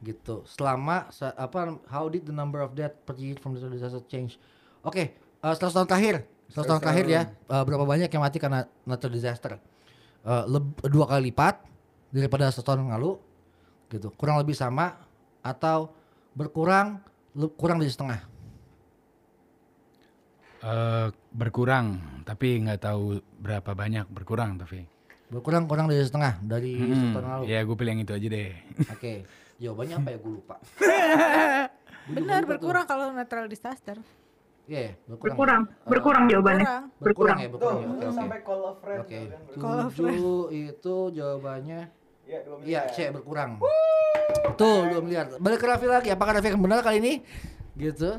gitu. 0.00 0.46
Selama 0.46 1.10
se- 1.10 1.34
apa 1.34 1.74
how 1.90 2.06
did 2.06 2.22
the 2.22 2.34
number 2.34 2.62
of 2.62 2.76
death 2.78 2.94
per 3.02 3.18
year 3.18 3.34
from 3.40 3.58
the 3.58 3.66
disaster 3.66 4.02
change? 4.06 4.38
Oke, 4.86 5.16
eh, 5.18 5.54
100 5.54 5.74
tahun 5.74 5.88
terakhir. 5.90 6.22
100 6.46 6.62
tahun 6.70 6.80
terakhir 6.82 7.06
ya. 7.10 7.22
eh, 7.26 7.62
berapa 7.66 7.82
banyak 7.82 8.06
yang 8.06 8.22
mati 8.22 8.38
karena 8.38 8.70
natural 8.86 9.14
disaster? 9.14 9.58
Eh, 10.22 10.44
leb- 10.46 10.78
dua 10.86 11.06
kali 11.10 11.34
lipat 11.34 11.66
daripada 12.14 12.46
100 12.50 12.62
tahun 12.62 12.78
yang 12.86 12.92
lalu 12.98 13.18
gitu. 13.90 14.14
Kurang 14.14 14.38
lebih 14.38 14.54
sama 14.54 14.94
atau 15.42 15.90
berkurang 16.34 17.02
kurang 17.58 17.82
dari 17.82 17.90
setengah. 17.90 18.20
Eh, 20.66 21.08
berkurang, 21.30 22.00
tapi 22.24 22.58
nggak 22.64 22.80
tahu 22.80 23.20
berapa 23.38 23.70
banyak 23.76 24.08
berkurang 24.08 24.56
tapi. 24.56 24.88
Berkurang 25.26 25.66
kurang 25.66 25.86
dari 25.86 26.00
setengah 26.00 26.38
dari 26.38 26.78
Hmm, 26.78 27.10
tahun 27.12 27.26
lalu. 27.26 27.42
ya 27.46 27.58
gue 27.60 27.74
pilih 27.74 27.90
yang 27.90 28.00
itu 28.00 28.12
aja 28.12 28.26
deh. 28.28 28.50
Oke. 28.88 29.12
Jawabannya 29.56 29.94
apa 29.96 30.08
ya 30.08 30.18
gue 30.18 30.32
lupa. 30.32 30.56
Benar 32.16 32.40
berkurang 32.44 32.84
kalau 32.84 33.10
natural 33.10 33.46
disaster. 33.46 33.98
Iya, 34.66 34.80
ya, 34.80 34.92
berkurang. 35.08 35.34
Berkurang, 35.34 35.62
Eh, 35.62 35.88
berkurang 35.88 36.24
jawabannya. 36.26 36.66
Kurang. 36.66 36.84
berkurang 37.00 37.38
ya, 37.38 37.48
berkurang. 37.48 37.76
ya. 37.76 37.86
Oke, 37.86 38.06
oke. 38.08 38.38
call 38.40 38.62
of 38.64 38.76
friend. 38.78 39.00
Oke. 39.00 39.18
Call 39.56 39.78
of 39.80 39.90
Tujuh 39.92 40.38
itu 40.52 40.96
jawabannya 41.12 41.80
Iya, 42.26 42.38
iya, 42.62 42.80
C 42.90 42.96
berkurang. 43.08 43.62
Betul, 44.44 44.90
2 44.90 44.98
miliar. 45.00 45.26
Balik 45.38 45.58
ke 45.58 45.66
Raffi 45.68 45.86
lagi. 45.86 46.08
Apakah 46.10 46.34
Raffi 46.34 46.50
akan 46.50 46.58
benar 46.60 46.82
kali 46.82 46.98
ini? 46.98 47.14
Gitu. 47.72 48.18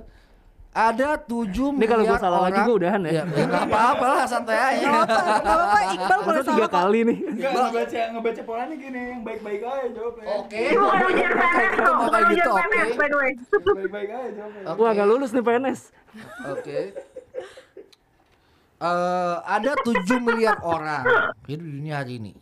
Ada 0.77 1.17
7 1.17 1.49
Ini 1.49 1.73
miliar 1.73 1.89
kalau 1.89 2.03
gua 2.05 2.19
salah 2.21 2.39
lagi 2.45 2.61
orang. 2.61 2.67
gua 2.69 2.75
udahan 2.77 3.01
ya. 3.01 3.09
Ya, 3.09 3.23
ya 3.25 3.43
nggak 3.49 3.63
apa-apa 3.65 4.05
lah, 4.05 4.25
santai 4.29 4.57
aja. 4.61 4.85
Gak 4.85 5.41
apa-apa, 5.41 5.77
gak. 5.81 5.93
Iqbal 5.97 6.19
boleh 6.21 6.37
Masa 6.37 6.45
salah 6.45 6.53
tiga 6.53 6.67
kali 6.69 6.99
nih. 7.01 7.17
Enggak, 7.17 7.51
ngebaca, 7.57 8.01
ngebaca 8.13 8.41
polanya 8.45 8.75
gini, 8.77 8.99
yang 9.09 9.21
baik-baik 9.25 9.61
aja 9.65 9.87
jawabnya. 9.89 10.25
Oke. 10.37 10.57
Ini 10.61 10.75
bukan 10.77 10.99
ujian 11.09 11.31
PNS 11.33 11.71
kok, 11.73 11.81
Kalau 11.81 11.97
bukan 12.05 12.21
ujian 12.21 12.37
gitu, 12.37 12.49
oke. 12.53 12.61
PNS 12.61 12.93
by 12.93 13.07
the 13.09 13.17
way. 13.17 13.31
Baik-baik 13.57 14.09
aja 14.13 14.29
jawabnya. 14.37 14.77
Wah, 14.77 14.91
gak 14.93 15.07
lulus 15.09 15.29
nih 15.33 15.43
PNS. 15.49 15.79
Oke. 16.45 16.79
Eh, 18.77 19.35
ada 19.41 19.71
7 19.81 20.21
miliar 20.21 20.61
orang 20.61 21.33
hidup 21.49 21.65
di 21.65 21.73
dunia 21.81 22.05
hari 22.05 22.21
ini. 22.21 22.33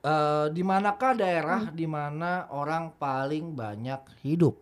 Eh, 0.00 0.46
di 0.54 0.62
manakah 0.62 1.18
daerah 1.18 1.66
di 1.74 1.90
mana 1.90 2.46
orang 2.54 2.94
paling 2.94 3.50
banyak 3.50 3.98
hidup? 4.22 4.54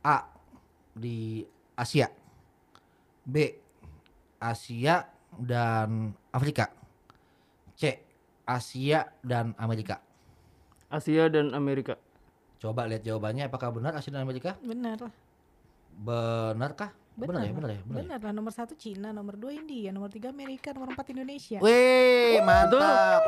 A. 0.00 0.37
Di 0.98 1.46
Asia. 1.78 2.10
B. 3.22 3.54
Asia 4.42 5.06
dan 5.38 6.12
Afrika. 6.34 6.74
C. 7.78 8.02
Asia 8.42 9.06
dan 9.22 9.54
Amerika. 9.56 10.02
Asia 10.90 11.30
dan 11.30 11.54
Amerika. 11.54 11.94
Coba 12.58 12.90
lihat 12.90 13.06
jawabannya 13.06 13.46
apakah 13.46 13.70
benar 13.70 13.94
Asia 13.94 14.10
dan 14.10 14.26
Amerika? 14.26 14.58
Benar 14.58 14.98
lah. 15.06 15.14
Benarkah? 15.98 16.90
Benar, 17.18 17.42
ya, 17.42 17.50
benar 17.50 17.70
ya, 17.74 17.82
benar. 17.82 17.98
ya? 17.98 18.02
Benar 18.06 18.18
lah. 18.22 18.32
Nomor 18.34 18.52
satu 18.54 18.78
Cina, 18.78 19.10
nomor 19.10 19.34
dua 19.34 19.50
India, 19.50 19.90
nomor 19.90 20.06
tiga 20.06 20.30
Amerika, 20.30 20.70
nomor 20.70 20.94
empat 20.94 21.10
Indonesia. 21.10 21.58
Wih, 21.58 22.38
mantap. 22.46 23.26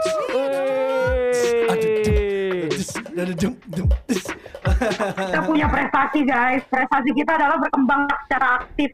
Kita 4.60 5.40
punya 5.42 5.66
prestasi 5.66 6.20
guys. 6.22 6.62
Prestasi 6.66 7.10
kita 7.12 7.32
adalah 7.34 7.56
berkembang 7.58 8.02
secara 8.20 8.46
aktif. 8.60 8.90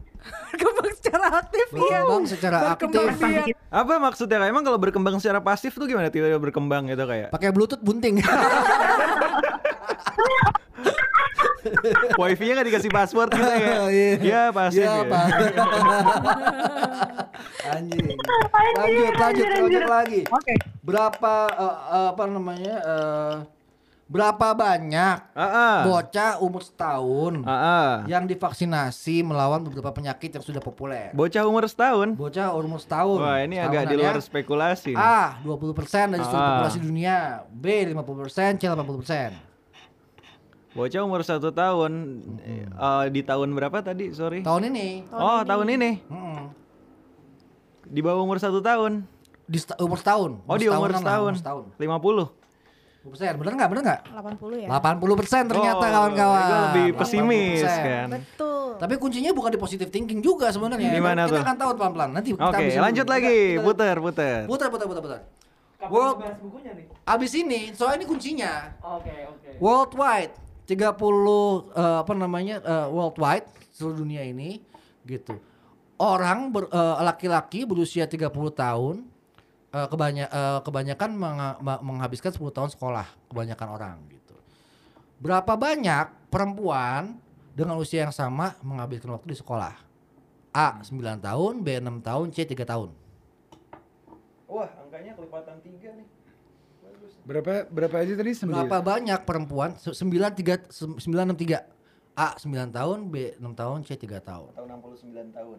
Berkembang 0.49 0.90
secara 0.92 1.26
aktif 1.38 1.66
ya. 1.68 1.80
Berkembang 2.02 2.25
secara 2.26 2.56
Berkembang 2.68 3.06
aktif. 3.08 3.20
biak. 3.20 3.46
Apa 3.68 3.94
maksudnya? 3.96 4.38
Emang 4.44 4.62
kalau 4.62 4.76
berkembang 4.76 5.16
secara 5.16 5.38
pasif 5.38 5.73
tuh 5.73 5.87
gimana 5.87 6.08
tiba-tiba 6.08 6.38
berkembang 6.38 6.87
gitu 6.87 7.04
kayak? 7.04 7.28
Pakai 7.30 7.50
Bluetooth 7.50 7.78
bunting. 7.80 8.18
Wifi-nya 12.16 12.52
nggak 12.54 12.68
dikasih 12.68 12.90
password 12.90 13.30
gitu 13.32 13.42
ya? 13.44 13.58
Iya. 13.88 14.14
Iya 14.18 14.42
pasif 14.50 14.82
Iya, 14.82 14.92
ya. 14.92 15.02
Pak. 15.04 15.25
Anjing. 17.75 18.06
Lanjut, 18.76 19.14
lanjut, 19.16 19.46
lanjut 19.50 19.85
lagi. 19.85 20.20
Oke. 20.26 20.54
Berapa 20.80 21.35
eh, 21.50 21.76
eh, 21.92 22.06
apa 22.14 22.25
namanya? 22.26 22.75
eh, 22.78 23.35
berapa 24.06 24.54
banyak 24.54 25.34
Ah, 25.34 25.42
ah. 25.42 25.78
bocah 25.82 26.38
umur 26.38 26.62
setahun 26.62 27.42
Ah, 27.42 27.50
ah. 27.50 27.90
yang 28.06 28.22
divaksinasi 28.22 29.26
melawan 29.26 29.58
beberapa 29.60 29.90
penyakit 29.90 30.30
yang 30.30 30.44
sudah 30.46 30.62
populer? 30.62 31.10
Bocah 31.10 31.42
umur 31.42 31.66
setahun. 31.66 32.14
Bocah 32.14 32.54
umur 32.54 32.78
setahun. 32.78 33.18
Wah 33.18 33.42
ini 33.42 33.58
agak 33.58 33.90
di 33.90 33.98
luar 33.98 34.14
ya. 34.14 34.22
spekulasi. 34.22 34.94
nih. 34.94 35.02
A 35.02 35.42
20% 35.42 36.14
dari 36.14 36.22
seluruh 36.22 36.38
Ah. 36.38 36.50
populasi 36.54 36.78
dunia, 36.78 37.16
B 37.50 37.66
50%, 37.84 38.56
C 38.56 38.70
80%. 38.70 39.34
Bocah 40.70 41.00
umur 41.02 41.25
satu 41.25 41.50
tahun 41.50 41.92
eh, 42.44 42.68
di 43.08 43.25
tahun 43.25 43.48
berapa 43.52 43.80
tadi? 43.80 44.12
Sorry. 44.12 44.44
Tahun 44.44 44.70
ini. 44.70 45.08
oh 45.08 45.40
tahun 45.42 45.66
ini 45.72 45.90
Mm-mm. 46.04 46.52
di 47.86 48.00
bawah 48.04 48.22
umur 48.22 48.38
satu 48.38 48.62
tahun. 48.62 49.02
Di 49.48 49.58
umur 49.78 49.98
setahun. 49.98 50.42
Oh 50.44 50.54
di 50.54 50.70
umur 50.70 50.90
setahunan 50.92 50.92
lah, 50.92 51.00
setahun. 51.02 51.22
umur 51.26 51.36
setahun. 51.42 51.64
50 53.06 53.14
persen, 53.14 53.32
bener 53.38 53.52
nggak? 53.54 53.68
Bener 53.70 53.82
nggak? 53.82 54.00
80 54.10 54.56
ya. 54.58 54.68
80 54.68 55.14
persen 55.16 55.42
ternyata 55.46 55.78
Oh, 55.78 55.92
kawan-kawan. 55.94 56.42
gua 56.42 56.58
lebih 56.66 56.86
pesimis 56.98 57.60
80%. 57.62 57.86
kan. 57.86 58.08
Betul. 58.18 58.68
Tapi 58.76 58.94
kuncinya 58.98 59.30
bukan 59.30 59.50
di 59.50 59.60
positive 59.60 59.88
thinking 59.88 60.20
juga 60.20 60.50
sebenarnya. 60.50 60.90
Gimana 60.90 61.25
kita 61.25 61.32
tuh? 61.32 61.42
akan 61.42 61.56
tahu 61.56 61.70
pelan-pelan. 61.76 62.10
Nanti 62.12 62.28
kita 62.34 62.44
Oke 62.44 62.64
dulu. 62.66 62.82
lanjut 62.82 63.06
Kita- 63.06 63.14
lagi. 63.14 63.38
kita- 63.54 63.62
Putar 63.62 63.96
putar. 63.96 64.38
Putar, 64.44 64.68
putar, 64.68 64.86
putar, 64.86 65.02
putar. 65.02 65.20
World, 65.86 66.18
abis 67.06 67.32
ini, 67.36 67.70
soal 67.70 67.94
ini 67.94 68.04
kuncinya. 68.04 68.75
Oke, 68.82 69.12
oke. 69.30 69.48
Worldwide 69.60 70.34
30 70.66 71.70
eh, 71.72 71.96
apa 72.02 72.12
namanya 72.12 72.58
eh, 72.58 72.88
worldwide 72.90 73.46
seluruh 73.70 74.02
dunia 74.02 74.26
ini 74.26 74.58
gitu. 75.04 75.38
Orang 75.96 76.50
ber- 76.50 76.66
eh, 76.66 76.96
laki-laki 77.00 77.62
berusia 77.62 78.04
30 78.04 78.28
tahun 78.50 79.06
eh, 79.76 79.87
kebanya- 79.87 80.30
eh, 80.33 80.61
kebanyakan 80.64 81.11
ma- 81.12 81.83
menghabiskan 81.85 82.33
10 82.33 82.49
tahun 82.49 82.73
sekolah 82.73 83.04
kebanyakan 83.28 83.68
orang 83.68 83.97
gitu. 84.09 84.33
Berapa 85.21 85.52
banyak 85.52 86.33
perempuan 86.33 87.21
dengan 87.52 87.76
usia 87.76 88.04
yang 88.04 88.12
sama 88.12 88.56
menghabiskan 88.61 89.12
waktu 89.12 89.33
di 89.33 89.38
sekolah? 89.38 89.76
A 90.56 90.80
9 90.80 91.21
tahun, 91.21 91.61
B 91.61 91.76
6 91.76 92.00
tahun, 92.00 92.33
C 92.33 92.49
3 92.49 92.64
tahun. 92.64 92.88
Wah 94.49 94.71
angkanya 94.80 95.12
kelipatan 95.12 95.61
tiga 95.61 95.92
nih. 95.92 96.06
Berapa 97.26 97.66
berapa 97.66 97.97
aja 97.99 98.14
tadi? 98.14 98.33
Sembilan. 98.33 98.71
Berapa 98.71 98.78
banyak 98.80 99.21
perempuan? 99.26 99.75
Se- 99.76 99.92
93 99.92 100.62
se- 100.71 100.87
963. 100.87 101.66
A 102.16 102.33
9 102.40 102.73
tahun, 102.73 103.12
B 103.12 103.37
6 103.37 103.52
tahun, 103.52 103.85
C 103.85 103.92
3 103.99 104.23
tahun. 104.25 104.54
Tahun 104.56 104.68
69 104.80 105.28
tahun. 105.35 105.59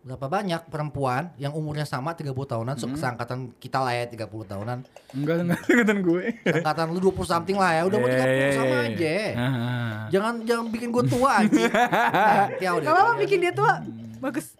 Berapa 0.00 0.26
banyak 0.26 0.64
perempuan 0.66 1.28
yang 1.36 1.52
umurnya 1.52 1.84
sama 1.84 2.16
30 2.16 2.32
tahunan, 2.48 2.72
Hmm. 2.72 2.82
se- 2.88 2.98
seangkatan 2.98 3.52
kita 3.54 3.78
lah 3.78 3.92
ya 3.92 4.08
30 4.08 4.48
tahunan. 4.48 4.78
Enggak 5.12 5.36
enggak 5.38 5.60
angkatan 5.68 5.98
gue. 6.00 6.24
Seangkatan 6.40 6.86
lu 6.88 7.00
20 7.02 7.28
something 7.28 7.54
lah 7.54 7.70
ya, 7.74 7.82
udah 7.84 7.98
mau 7.98 8.08
30 8.08 8.16
Iya, 8.32 8.48
sama 8.50 8.64
iya, 8.66 8.80
aja. 8.86 8.96
iya. 8.96 9.28
Ah. 9.36 9.92
Jangan 10.08 10.34
jangan 10.42 10.64
bikin 10.68 10.88
gue 10.88 11.04
tua 11.04 11.30
aja. 11.38 11.66
Gak 12.60 12.80
apa-apa 12.82 13.12
bikin 13.18 13.38
dia 13.40 13.52
tua. 13.52 13.84
Bagus. 14.18 14.56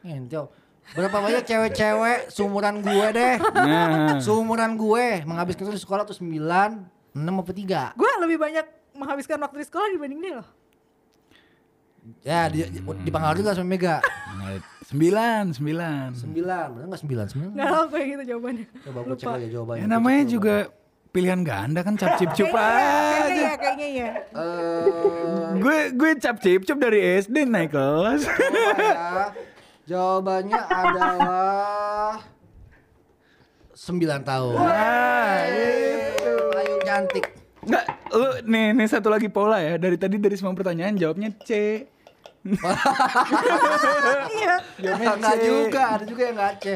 Ngentil. 0.00 0.44
Berapa 0.86 1.18
banyak 1.18 1.42
cewek-cewek 1.42 2.18
seumuran 2.28 2.78
gue 2.78 3.06
deh. 3.10 3.34
Nah. 3.40 4.20
Seumuran 4.20 4.76
gue 4.76 5.24
menghabiskan 5.24 5.66
waktu 5.66 5.74
di 5.74 5.82
sekolah 5.82 6.04
tuh 6.04 6.14
9, 6.14 6.36
6 7.10 7.26
apa 7.34 7.50
3. 7.50 7.96
Gue 7.96 8.10
lebih 8.20 8.38
banyak 8.38 8.66
menghabiskan 8.92 9.40
waktu 9.40 9.56
di 9.58 9.66
sekolah 9.66 9.88
dibanding 9.90 10.20
dia 10.20 10.34
loh. 10.36 10.48
Ya, 12.22 12.46
di, 12.46 12.62
dipengaruhi 13.02 13.40
juga 13.40 13.52
sama 13.52 13.66
Mega. 13.68 13.98
Nah, 14.36 14.58
Sembilan, 14.86 15.50
sembilan. 15.50 16.14
9, 16.14 16.30
bener 16.70 16.84
enggak 16.86 17.02
9? 17.02 17.50
9. 17.50 17.58
Gak 17.58 17.66
apa 17.66 17.96
gitu 17.98 18.22
jawabannya. 18.24 18.66
Coba 18.80 18.98
gue 19.02 19.16
cek 19.16 19.26
aja 19.28 19.48
jawabannya. 19.50 19.82
Ya, 19.82 19.86
namanya 19.88 20.22
juga 20.24 20.54
pilihan 21.10 21.40
ganda 21.42 21.80
kan 21.80 21.96
cap 21.96 22.14
cip 22.14 22.30
cup 22.30 22.54
Kayaknya 22.54 23.24
aja. 23.26 23.42
ya, 23.42 23.54
kayaknya 23.56 23.88
ya. 23.90 24.10
Eh, 24.30 25.58
Gue 25.58 25.78
gue 25.90 26.10
cap 26.16 26.36
cip 26.38 26.62
cup 26.62 26.78
dari 26.78 27.00
SD 27.18 27.42
naik 27.44 27.72
kelas. 27.72 28.22
coba 28.22 28.78
ya. 28.78 28.94
Jawabannya 29.86 30.60
adalah 30.60 32.22
9 33.72 33.90
tahun. 34.22 34.54
Wah, 34.54 35.42
Ayo 36.54 36.74
cantik. 36.80 37.26
Enggak, 37.60 37.84
lu 38.08 38.28
nih 38.46 38.66
nih 38.72 38.86
satu 38.86 39.10
lagi 39.10 39.26
pola 39.26 39.58
ya. 39.58 39.74
Dari 39.76 39.98
tadi 39.98 40.16
dari 40.16 40.34
semua 40.34 40.54
pertanyaan 40.54 40.94
jawabnya 40.94 41.34
C. 41.40 41.82
Iya. 44.36 44.54
Jawabnya 44.78 45.08
Enggak 45.16 45.36
juga, 45.40 45.82
ada 45.96 46.04
juga 46.04 46.22
yang 46.22 46.36
enggak 46.36 46.54
C. 46.62 46.66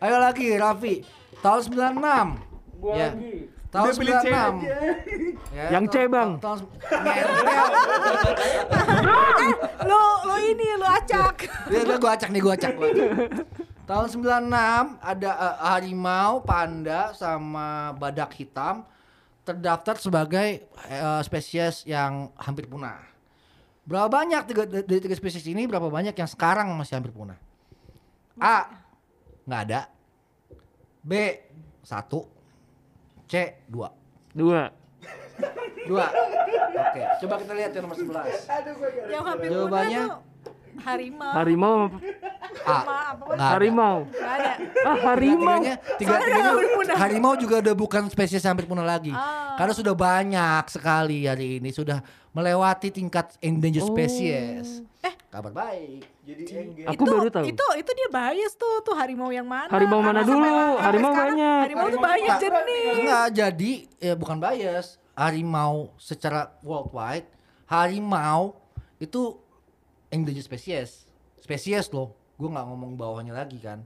Ayo 0.00 0.16
lagi 0.16 0.46
Raffi. 0.54 0.94
Tahun 1.40 1.60
96. 1.66 2.28
Gua 2.78 2.94
Ya. 2.94 3.08
lagi. 3.12 3.34
Tahun 3.70 3.86
Udah 3.86 3.94
96. 3.94 4.26
aja. 4.26 4.76
Ya, 5.50 5.64
Yang 5.70 5.84
C, 5.88 5.96
Bang. 6.06 6.30
Tahun. 6.38 6.58
Lo 9.82 10.00
lo 10.24 10.36
ini 10.38 10.68
lo 10.74 10.86
acak. 10.86 11.36
Ya 11.70 11.78
udah 11.82 11.96
gua 11.96 12.10
acak 12.14 12.28
nih, 12.30 12.40
gua 12.40 12.54
acak. 12.54 12.72
gua 12.74 12.88
acak. 12.88 13.10
Tahun 13.86 14.06
96 14.06 14.54
ada 15.02 15.30
eh, 15.34 15.56
harimau, 15.66 16.42
panda 16.42 17.10
sama 17.12 17.90
badak 17.94 18.30
hitam 18.38 18.86
terdaftar 19.42 19.98
sebagai 19.98 20.48
eh, 20.86 21.20
spesies 21.22 21.82
yang 21.84 22.30
hampir 22.38 22.66
punah. 22.66 23.09
Berapa 23.84 24.08
banyak 24.12 24.42
tiga, 24.46 24.62
dari 24.68 25.00
tiga 25.00 25.16
spesies 25.16 25.46
ini 25.48 25.64
berapa 25.66 25.88
banyak 25.88 26.14
yang 26.14 26.28
sekarang 26.30 26.70
masih 26.76 27.00
hampir 27.00 27.10
punah? 27.10 27.38
A 28.40 28.68
nggak 29.44 29.60
ada. 29.66 29.80
B 31.00 31.12
satu. 31.82 32.28
C 33.26 33.64
dua. 33.66 33.88
Dua. 34.30 34.68
Dua. 35.86 36.06
Oke, 36.10 37.02
coba 37.24 37.34
kita 37.40 37.52
lihat 37.56 37.70
yang 37.72 37.84
nomor 37.88 37.96
11. 37.98 38.46
Yang 39.10 39.24
hampir 39.26 39.48
Jawabannya? 39.48 40.02
punah 40.06 40.18
tuh 40.18 40.29
harimau. 40.82 41.32
Harimau 41.32 41.74
apa? 41.86 41.98
A. 42.60 42.76
Sama 42.76 42.96
apa? 43.06 43.22
Nggak 43.24 43.38
ada. 43.38 43.50
Harimau. 43.50 43.96
Ada. 44.10 44.50
Ah, 44.80 44.96
harimau. 45.06 45.60
Tiga 45.96 46.10
Soalnya 46.10 46.26
tiganya 46.26 46.52
udah 46.52 46.70
punah. 46.72 46.96
harimau 46.96 47.34
juga 47.34 47.54
udah 47.60 47.74
bukan 47.74 48.02
spesies 48.06 48.42
hampir 48.42 48.64
punah 48.64 48.82
lagi. 48.82 49.10
Ah. 49.10 49.54
Karena 49.54 49.72
sudah 49.72 49.92
banyak 49.92 50.64
sekali 50.66 51.24
hari 51.24 51.58
ini 51.58 51.70
sudah 51.70 52.00
melewati 52.30 52.88
tingkat 52.88 53.36
endangered 53.38 53.82
Oh. 53.82 53.90
species. 53.90 54.82
Eh. 55.00 55.14
Kabar 55.26 55.52
baik. 55.52 56.02
Jadi 56.20 56.42
engage. 56.48 56.86
Aku 56.86 57.02
baru 57.04 57.28
tahu. 57.28 57.44
Itu 57.44 57.66
itu 57.74 57.90
dia 57.92 58.08
bias 58.08 58.52
tuh 58.54 58.82
tuh 58.82 58.94
harimau 58.94 59.30
yang 59.30 59.46
mana? 59.46 59.70
Harimau 59.70 60.02
mana 60.02 60.20
Karena 60.20 60.26
dulu? 60.26 60.54
Harimau 60.76 61.10
sekarang 61.10 61.30
banyak. 61.30 61.60
Harimau 61.62 61.86
tuh 61.86 62.00
banyak 62.02 62.34
jenis. 62.40 62.94
Enggak, 62.98 63.26
jadi 63.30 63.72
ya 63.98 64.14
bukan 64.14 64.36
bias. 64.36 64.86
Harimau 65.14 65.94
secara 65.94 66.50
worldwide, 66.60 67.28
harimau 67.64 68.56
itu 68.96 69.38
endangered 70.10 70.44
species. 70.44 71.06
Spesies 71.38 71.88
loh. 71.90 72.12
Gue 72.34 72.46
nggak 72.46 72.66
ngomong 72.66 72.94
bawahnya 72.94 73.32
lagi 73.32 73.58
kan. 73.58 73.82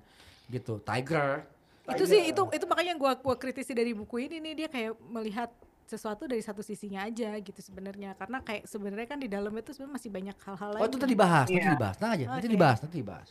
Gitu. 0.47 0.81
Tiger. 0.81 1.45
Itu 1.85 2.05
sih 2.05 2.27
itu 2.27 2.41
itu 2.49 2.65
makanya 2.65 2.97
gua 2.97 3.13
gua 3.15 3.37
kritisi 3.37 3.71
dari 3.71 3.93
buku 3.93 4.17
ini 4.23 4.41
nih 4.41 4.55
dia 4.57 4.69
kayak 4.69 4.97
melihat 5.05 5.53
sesuatu 5.85 6.25
dari 6.25 6.41
satu 6.41 6.65
sisinya 6.65 7.05
aja 7.05 7.37
gitu 7.37 7.61
sebenarnya 7.61 8.17
karena 8.17 8.41
kayak 8.41 8.65
sebenarnya 8.65 9.05
kan 9.05 9.21
di 9.21 9.29
dalam 9.29 9.53
itu 9.53 9.69
sebenarnya 9.69 9.95
masih 9.95 10.09
banyak 10.09 10.37
hal-hal 10.41 10.71
lain. 10.73 10.81
Oh 10.81 10.87
itu 10.89 10.97
kan. 10.97 11.03
tadi 11.05 11.13
dibahas, 11.13 11.47
nanti 11.47 11.61
Iya. 11.61 11.73
dibahas. 11.77 11.95
Tenang 11.95 12.13
aja, 12.13 12.25
nanti 12.27 12.49
dibahas, 12.49 12.79
nanti 12.81 12.97
dibahas. 12.97 13.29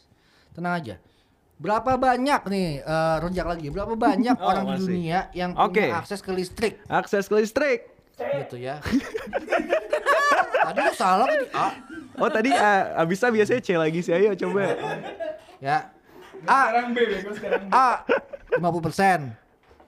tenang 0.53 0.73
aja. 0.75 0.95
Berapa 1.53 1.91
banyak 1.97 2.41
nih 2.45 2.69
eh, 2.79 3.15
rojak 3.19 3.45
lagi? 3.47 3.67
Berapa 3.69 3.93
banyak 3.97 4.38
Oh, 4.41 4.45
orang 4.45 4.63
di 4.63 4.69
masih. 4.69 4.85
dunia 4.85 5.19
yang 5.33 5.51
Oke. 5.57 5.81
punya 5.81 5.97
akses 5.97 6.21
ke 6.21 6.29
listrik 6.29 6.73
Akses 6.85 7.25
ke 7.25 7.33
listrik. 7.33 7.79
gitu 8.13 8.62
ya? 8.62 8.77
Tadi 10.63 10.79
lu 10.79 10.93
salah 10.93 11.25
tadi 11.25 11.45
A 11.51 11.67
Oh 12.22 12.29
tadi 12.29 12.53
A, 12.53 12.98
A 12.98 13.01
bisa 13.10 13.29
biasanya 13.34 13.62
C 13.62 13.74
lagi 13.74 14.00
sih. 14.05 14.13
Ayo 14.13 14.38
coba. 14.38 14.77
ya. 15.58 15.89
A 16.43 16.62
A 17.72 17.88
50%, 18.60 18.60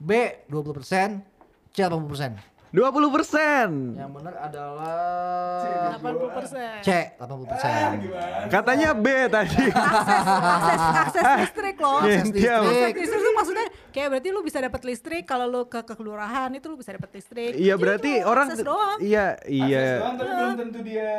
B 0.00 0.10
20%, 0.48 1.22
C 1.70 1.78
80%. 1.84 2.56
20 2.76 3.08
persen. 3.08 3.96
Yang 3.96 4.10
benar 4.20 4.34
adalah 4.36 5.96
80%. 5.96 6.84
C 6.84 6.90
80%. 7.16 8.52
Katanya 8.52 8.92
B 8.92 9.06
tadi. 9.32 9.64
akses 9.72 10.82
akses 10.92 11.24
listrik 11.40 11.76
loh. 11.80 12.04
Akses 12.04 12.28
Diam. 12.36 12.66
Akses 12.66 12.74
listrik. 12.74 12.94
listrik 13.00 13.22
itu 13.22 13.30
maksudnya 13.32 13.66
kayak 13.96 14.08
berarti 14.12 14.28
lu 14.28 14.40
bisa 14.44 14.58
dapat 14.60 14.82
listrik 14.84 15.24
kalau 15.24 15.46
lu 15.48 15.62
ke, 15.72 15.80
ke 15.88 15.94
kelurahan 15.96 16.52
itu 16.52 16.66
lu 16.68 16.76
bisa 16.76 16.92
dapat 16.92 17.10
listrik. 17.16 17.56
Iya 17.56 17.74
berarti 17.80 18.12
orang 18.26 18.46
akses 18.50 18.60
doang. 18.66 18.98
Iya, 19.00 19.40
iya. 19.48 20.02
tapi 20.02 20.26
belum 20.26 20.54
tentu 20.60 20.78
dia 20.84 21.12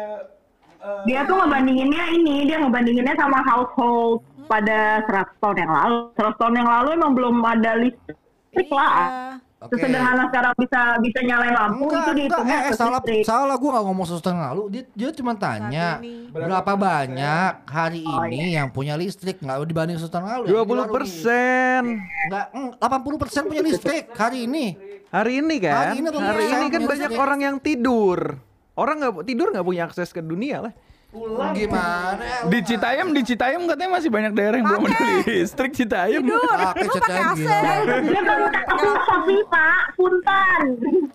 Dia 1.03 1.23
tuh 1.23 1.35
ngebandinginnya 1.35 2.03
ini, 2.11 2.35
dia 2.45 2.57
ngebandinginnya 2.57 3.15
sama 3.15 3.39
household 3.43 4.19
pada 4.45 5.03
100 5.03 5.41
tahun 5.41 5.57
yang 5.59 5.71
lalu. 5.73 5.97
100 6.13 6.39
tahun 6.39 6.53
yang 6.55 6.69
lalu 6.69 6.89
emang 6.93 7.11
belum 7.11 7.35
ada 7.39 7.71
listrik 7.75 8.17
Iya. 8.53 8.73
lah. 8.73 8.95
Oke. 9.57 9.73
Sesederhana 9.73 10.29
sekarang 10.29 10.53
bisa 10.55 10.81
bisa 11.01 11.19
nyalain 11.19 11.49
lampu 11.49 11.89
Enggak, 11.89 11.97
itu 11.97 12.11
dihitungnya 12.13 12.57
eh, 12.57 12.69
ke 12.69 12.75
salah, 12.77 13.01
listrik. 13.01 13.23
salah 13.25 13.55
gue 13.57 13.69
gak 13.73 13.85
ngomong 13.89 14.05
sesuatu 14.05 14.29
yang 14.29 14.43
lalu 14.45 14.63
Dia, 14.69 14.83
dia 14.93 15.09
cuma 15.11 15.33
tanya. 15.33 15.87
Berapa 16.29 16.71
banyak 16.77 17.53
hari 17.65 18.05
Oh, 18.05 18.21
ini 18.23 18.53
yang 18.53 18.69
punya 18.69 18.93
listrik 18.93 19.41
Nggak 19.41 19.65
dibanding 19.65 19.97
sesuatu 19.97 20.21
yang 20.21 20.29
lalu 20.29 20.43
20 20.45 20.53
yang 20.53 20.69
lalu 20.77 20.93
persen. 20.93 21.81
Nggak, 22.29 22.45
mm, 22.53 22.69
80 22.77 23.43
punya 23.49 23.63
listrik 23.65 24.03
hari 24.13 24.45
ini 24.45 24.65
Hari 25.09 25.33
ini 25.41 25.55
kan? 25.57 25.73
Hari 25.73 25.93
ini 25.95 26.07
Hari 26.13 26.45
ini 26.45 26.65
kan 26.67 26.81
banyak 26.85 27.09
listrik. 27.09 27.17
orang 27.17 27.39
yang 27.41 27.55
tidur. 27.57 28.19
Orang 28.77 29.01
nggak 29.01 29.25
tidur 29.25 29.49
nggak 29.49 29.65
punya 29.65 29.89
akses 29.89 30.13
ke 30.13 30.21
dunia 30.21 30.69
lah. 30.69 30.73
Gimana 31.55 32.19
ya, 32.19 32.45
lu 32.45 32.51
di 32.51 32.59
Citayam 32.61 33.07
di 33.15 33.21
Citayam 33.23 33.63
katanya 33.63 33.91
masih 33.97 34.11
banyak 34.11 34.37
daerah 34.37 34.59
yang 34.59 34.67
belum 34.69 34.85
ada 34.85 35.05
listrik 35.25 35.71
Citayam. 35.73 36.21
Tidur. 36.21 36.37
Lu 36.37 36.93
pakai 36.99 37.21
AC. 37.25 37.47
Dia 37.47 38.21
aku 38.69 38.87
sapi 39.07 39.37
pak, 39.49 39.83
punten. 39.97 40.63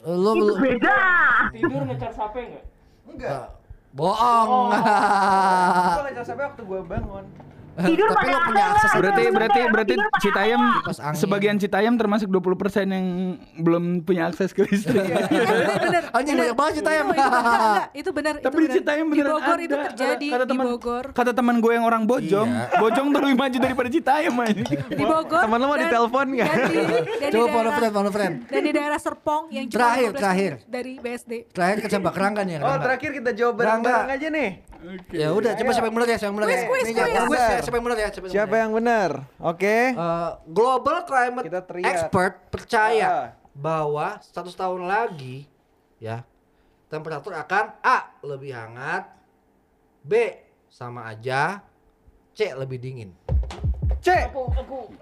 Lu, 0.03 0.33
Itu 0.33 0.45
lu 0.49 0.55
beda. 0.59 0.97
Tidur 1.55 1.81
ngecas 1.87 2.17
HP 2.19 2.35
enggak? 2.41 2.65
Enggak 3.07 3.45
Bohong 3.93 4.73
sampai 6.27 6.45
waktu 6.49 6.63
gua 6.65 6.81
bangun. 6.81 7.25
Tidur 7.75 8.05
Tapi 8.07 8.17
pakai 8.19 8.29
lu 8.29 8.41
punya 8.45 8.65
akses 8.69 8.85
lah. 8.85 8.99
Berarti 8.99 9.23
berarti 9.29 9.61
berarti 9.67 9.95
Citayam 10.21 10.61
sebagian 11.15 11.57
Citayam 11.57 11.95
termasuk 11.95 12.29
20% 12.29 12.45
yang 12.87 13.07
belum 13.57 13.85
punya 14.03 14.29
akses 14.29 14.53
ke 14.53 14.63
listrik. 14.63 15.01
Eh, 15.01 15.09
bener, 15.25 15.79
bener, 15.79 16.03
Anjing 16.13 16.35
bener. 16.35 16.45
banyak 16.45 16.55
banget 16.55 16.75
Citayam. 16.77 17.07
Itu, 17.07 17.17
enggak, 17.17 17.33
enggak, 17.33 18.13
benar. 18.13 18.35
Tapi 18.35 18.45
itu 18.45 18.53
di 18.53 18.61
benar. 18.63 18.77
Citayam 18.77 19.07
di 19.07 19.13
beneran 19.15 19.33
Bogor 19.33 19.59
itu 19.59 19.75
terjadi 19.75 20.27
Kata 20.29 20.37
di 20.39 20.51
teman 20.51 20.65
Bogor. 20.69 21.05
kata 21.11 21.33
teman 21.33 21.57
gue 21.59 21.73
yang 21.73 21.85
orang 21.85 22.03
Bojong, 22.05 22.49
Iya. 22.51 22.77
Bojong 22.77 23.07
tuh 23.09 23.21
lebih 23.23 23.37
maju 23.39 23.57
daripada 23.59 23.89
Citayam. 23.89 24.35
Di 24.93 25.05
Bogor. 25.07 25.43
Teman 25.43 25.57
lu 25.57 25.67
mau 25.67 25.79
ditelepon 25.79 26.27
nggak? 26.31 26.51
dan 26.53 26.69
di- 26.69 26.87
dan 27.15 27.31
di 27.31 27.33
Coba 27.33 27.47
follow 27.47 27.57
daerah- 27.63 27.79
friend, 27.79 27.93
follow 27.93 28.13
friend 28.13 28.35
Dan 28.47 28.61
di 28.61 28.73
daerah 28.73 28.99
Serpong 28.99 29.43
yang 29.49 29.65
Terakhir, 29.67 30.11
15 30.11 30.21
terakhir. 30.21 30.53
dari 30.67 30.93
BSD. 30.99 31.33
Terakhir 31.51 31.77
kita 31.81 31.93
coba 31.97 32.11
kerangka 32.13 32.41
nih 32.43 32.53
ya 32.53 32.61
Oh 32.61 32.77
terakhir 32.77 33.11
kita 33.13 33.31
jawab 33.33 33.55
Rangga. 33.57 33.73
bareng-bareng 33.81 34.13
aja 34.13 34.29
nih. 34.31 34.51
Ya 35.11 35.29
udah, 35.31 35.53
coba 35.53 35.71
siapa 35.71 35.87
yang 35.87 35.97
benar 35.97 36.09
ya, 36.09 36.17
siapa 36.17 36.29
yang 36.29 36.39
benar 36.39 36.49
ya. 36.49 36.57
Quiz, 36.63 36.83
quiz, 36.83 36.83
quiz. 37.25 37.41
ya, 37.41 37.59
siapa 37.61 37.77
yang 37.77 37.87
benar 37.87 37.99
ya, 37.99 38.09
siapa 38.09 38.25
yang 38.25 38.33
Siapa 38.33 38.47
benar 38.47 38.55
ya. 38.55 38.63
yang 38.63 38.73
benar? 38.75 39.11
Oke. 39.39 39.77
Eh, 39.93 40.31
global 40.47 40.97
climate 41.03 41.45
Kita 41.47 41.61
teriak. 41.61 41.89
expert 41.89 42.33
percaya 42.49 43.07
Ah. 43.07 43.27
bahwa 43.53 44.07
100 44.19 44.53
tahun 44.53 44.83
lagi 44.85 45.47
ya 45.97 46.27
temperatur 46.87 47.33
akan 47.33 47.65
A 47.81 47.99
lebih 48.21 48.51
hangat, 48.51 49.09
B 50.01 50.13
sama 50.67 51.07
aja, 51.07 51.63
C 52.33 52.51
lebih 52.51 52.77
dingin. 52.77 53.11
C. 54.03 54.11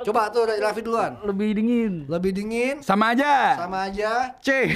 Coba 0.03 0.29
tuh 0.29 0.45
dari 0.45 0.61
Raffi 0.61 0.81
duluan. 0.81 1.17
Lebih 1.23 1.57
dingin. 1.57 1.93
Lebih 2.05 2.31
dingin, 2.31 2.75
Sama 2.81 3.11
aja. 3.11 3.57
sama 3.59 3.89
aja, 3.89 4.37
C. 4.39 4.49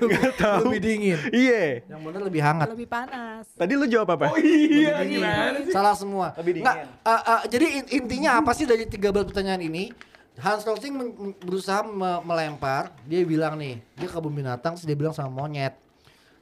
Gak 0.00 0.32
tahu. 0.36 0.60
lebih 0.68 0.80
dingin. 0.82 1.18
Iya. 1.30 1.80
Yang 1.86 2.00
benar 2.02 2.22
lebih 2.22 2.42
hangat. 2.42 2.68
Lebih 2.68 2.84
panas. 2.86 3.48
Tadi 3.54 3.72
lu 3.74 3.86
jawab 3.86 4.12
apa? 4.14 4.36
Iya, 4.36 5.00
Dingin. 5.00 5.20
gimana 5.20 5.58
sih? 5.58 5.72
Salah 5.72 5.94
semua. 5.94 6.36
Lebih 6.36 6.60
Nggak, 6.60 6.76
dingin. 6.78 7.06
eh, 7.06 7.22
eh, 7.26 7.40
jadi 7.48 7.66
in- 7.74 7.90
intinya 7.96 8.30
apa 8.36 8.52
sih 8.52 8.64
dari 8.64 8.84
13 8.84 9.00
pertanyaan 9.24 9.62
ini? 9.62 9.88
Hans 10.36 10.62
Rosling 10.62 10.94
berusaha 11.38 11.80
me- 11.82 12.22
melempar, 12.22 12.92
dia 13.02 13.20
bilang 13.22 13.56
nih, 13.56 13.80
dia 13.94 14.06
ke 14.06 14.14
kebun 14.14 14.32
binatang, 14.32 14.72
terus 14.72 14.84
dia 14.84 14.94
bilang 14.94 15.12
sama 15.12 15.28
monyet. 15.28 15.76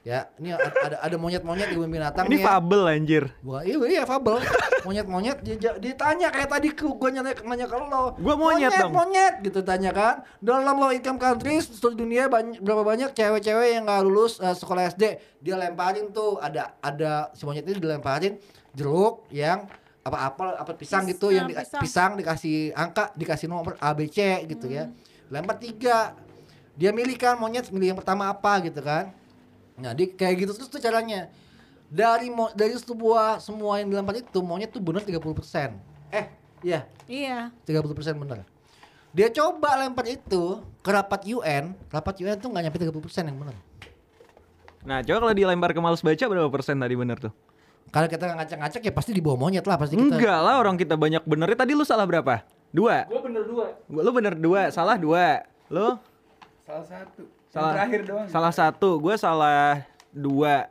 Ya, 0.08 0.24
ini 0.40 0.56
ada 0.56 0.72
ada 1.04 1.16
monyet-monyet 1.20 1.68
di 1.68 1.76
kebun 1.76 1.92
binatang 1.92 2.24
Ini 2.24 2.32
nih 2.32 2.40
ya. 2.40 2.46
fabel 2.48 2.82
anjir. 2.88 3.24
Bukan, 3.44 3.60
iya, 3.60 3.76
iya 3.92 4.02
fabel. 4.02 4.40
Monyet-monyet 4.80 5.44
dia, 5.44 5.56
ja- 5.60 5.76
dia 5.76 5.92
tanya 5.92 6.32
kayak 6.32 6.48
tadi 6.48 6.72
ke 6.72 6.88
gua 6.88 7.12
nanya, 7.12 7.36
nanya 7.44 7.68
ke 7.68 7.76
lo. 7.76 8.16
Gua 8.16 8.34
monyet 8.34 8.72
dong. 8.72 8.96
Monyet 8.96 9.44
gitu 9.44 9.60
tanya 9.60 9.92
kan. 9.92 10.24
Dalam 10.40 10.64
low 10.72 10.88
income 10.88 11.20
countries 11.20 11.68
seluruh 11.68 11.92
dunia 11.98 12.24
banyak, 12.24 12.56
berapa 12.56 12.80
banyak 12.82 13.12
cewek-cewek 13.12 13.68
yang 13.70 13.84
nggak 13.84 14.00
lulus 14.00 14.40
eh, 14.40 14.56
sekolah 14.56 14.88
SD, 14.88 15.04
dia 15.38 15.54
lemparin 15.54 16.08
tuh 16.08 16.40
ada 16.40 16.72
ada 16.80 17.28
si 17.32 17.44
monyet 17.44 17.62
ini 17.62 17.76
dilemparin 17.76 18.40
jeruk 18.72 19.28
yang 19.28 19.68
apa 20.00 20.18
apel 20.24 20.48
apa 20.56 20.72
pisang 20.72 21.04
gitu 21.04 21.28
yang 21.28 21.44
di- 21.44 21.52
Pisang, 21.52 21.82
pisang. 21.84 22.10
dikasih 22.16 22.72
angka 22.72 23.12
dikasih 23.12 23.44
nomor 23.44 23.76
A 23.76 23.92
B 23.92 24.08
C 24.08 24.24
gitu 24.46 24.72
ya 24.72 24.88
lempar 25.28 25.60
tiga 25.60 26.16
dia 26.72 26.88
milih 26.88 27.12
kan 27.14 27.36
monyet 27.36 27.68
milih 27.68 27.92
yang 27.92 27.98
pertama 27.98 28.24
apa 28.26 28.64
gitu 28.64 28.80
kan 28.80 29.12
nah 29.78 29.90
di 29.90 30.10
kayak 30.10 30.34
gitu 30.38 30.52
terus 30.52 30.66
tuh 30.66 30.78
caranya 30.78 31.30
dari 31.86 32.28
mo- 32.28 32.52
dari 32.52 32.74
sebuah 32.74 33.38
semua 33.38 33.78
yang 33.78 33.88
dilempar 33.88 34.14
itu 34.14 34.38
monyet 34.40 34.68
tuh 34.68 34.78
bener 34.78 35.00
30% 35.00 35.72
eh 36.10 36.26
iya 36.60 36.84
Iya. 37.06 37.48
30% 37.64 37.88
bener 38.14 38.44
dia 39.08 39.30
coba 39.30 39.78
lempar 39.78 40.04
itu 40.04 40.42
ke 40.78 40.90
rapat 40.90 41.24
UN 41.24 41.72
rapat 41.88 42.14
UN 42.18 42.36
tuh 42.36 42.48
nggak 42.48 42.62
nyampe 42.64 42.78
30% 42.78 42.92
yang 43.24 43.38
bener 43.38 43.56
Nah, 44.78 45.02
coba 45.02 45.18
kalau 45.20 45.34
dilempar 45.34 45.70
ke 45.70 45.80
males 45.80 46.00
baca 46.00 46.24
berapa 46.24 46.48
persen 46.48 46.78
tadi 46.78 46.94
bener 46.94 47.18
tuh? 47.18 47.32
kalau 47.88 48.04
kita 48.04 48.30
ngacak-ngacak 48.30 48.80
ya 48.80 48.92
pasti 48.92 49.10
di 49.10 49.18
bawah 49.18 49.36
monyet 49.38 49.64
lah 49.64 49.74
pasti 49.74 49.96
kita 49.96 50.12
Enggak 50.12 50.38
lah 50.38 50.54
orang 50.56 50.76
kita 50.76 50.92
banyak 50.94 51.24
benernya. 51.24 51.56
Tadi 51.56 51.72
lu 51.72 51.82
salah 51.82 52.04
berapa? 52.04 52.44
Dua. 52.68 53.04
Gue 53.04 53.20
bener 53.22 53.42
dua. 53.42 53.66
Gua- 53.84 54.02
Lu 54.02 54.10
bener 54.12 54.34
dua, 54.34 54.68
salah 54.68 54.94
dua. 54.94 55.40
Lu 55.66 55.96
Salah 56.62 56.84
satu. 56.84 57.24
Salah 57.48 57.72
terakhir 57.74 58.00
doang. 58.04 58.26
Salah 58.28 58.52
satu, 58.52 58.98
gue 58.98 59.14
salah 59.14 59.82
dua. 60.10 60.68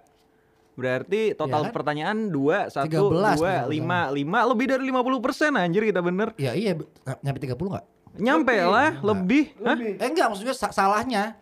Berarti 0.74 1.34
total 1.34 1.62
Ya 1.62 1.68
kan? 1.68 1.74
pertanyaan 1.74 2.18
dua, 2.28 2.70
satu, 2.70 2.86
13 2.86 3.34
dua, 3.34 3.66
bener, 3.66 3.66
lima, 3.68 4.00
lima, 4.10 4.40
lebih 4.46 4.66
dari 4.68 4.86
50 4.86 5.18
persen 5.20 5.52
anjir 5.52 5.82
kita 5.82 6.00
bener. 6.00 6.38
ya 6.38 6.54
iya 6.54 6.78
be- 6.78 6.86
nyampe 7.20 7.42
30 7.42 7.58
nggak 7.58 7.86
Nyampe 8.18 8.56
lah, 8.60 8.98
lebih. 9.00 9.54
Hah? 9.62 9.78
Eh 9.78 10.06
enggak 10.06 10.26
maksudnya 10.28 10.54
sa- 10.54 10.70
salahnya. 10.70 11.38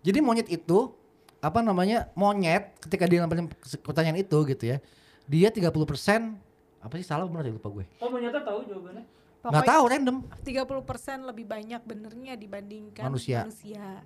Jadi 0.00 0.18
monyet 0.18 0.46
itu 0.46 0.90
apa 1.38 1.58
namanya? 1.58 2.10
Monyet 2.12 2.70
ketika 2.80 3.06
dia 3.06 3.18
lemparin 3.20 3.50
pertanyaan 3.80 4.14
itu 4.16 4.38
gitu 4.44 4.64
ya. 4.64 4.78
Dia 5.24 5.50
30% 5.50 5.70
apa 6.80 6.94
sih 6.96 7.04
salah 7.04 7.26
benar 7.26 7.44
ya 7.44 7.52
lupa 7.52 7.66
gue. 7.68 7.86
Oh 7.98 8.08
ternyata 8.08 8.42
tahu 8.42 8.62
jawabannya. 8.64 9.04
Nggak 9.40 9.66
tahu 9.66 9.82
random. 9.86 10.16
30% 10.44 10.66
lebih 11.24 11.46
banyak 11.46 11.80
benernya 11.80 12.34
dibandingkan 12.34 13.02
Manusia. 13.04 13.46
manusia. 13.46 14.02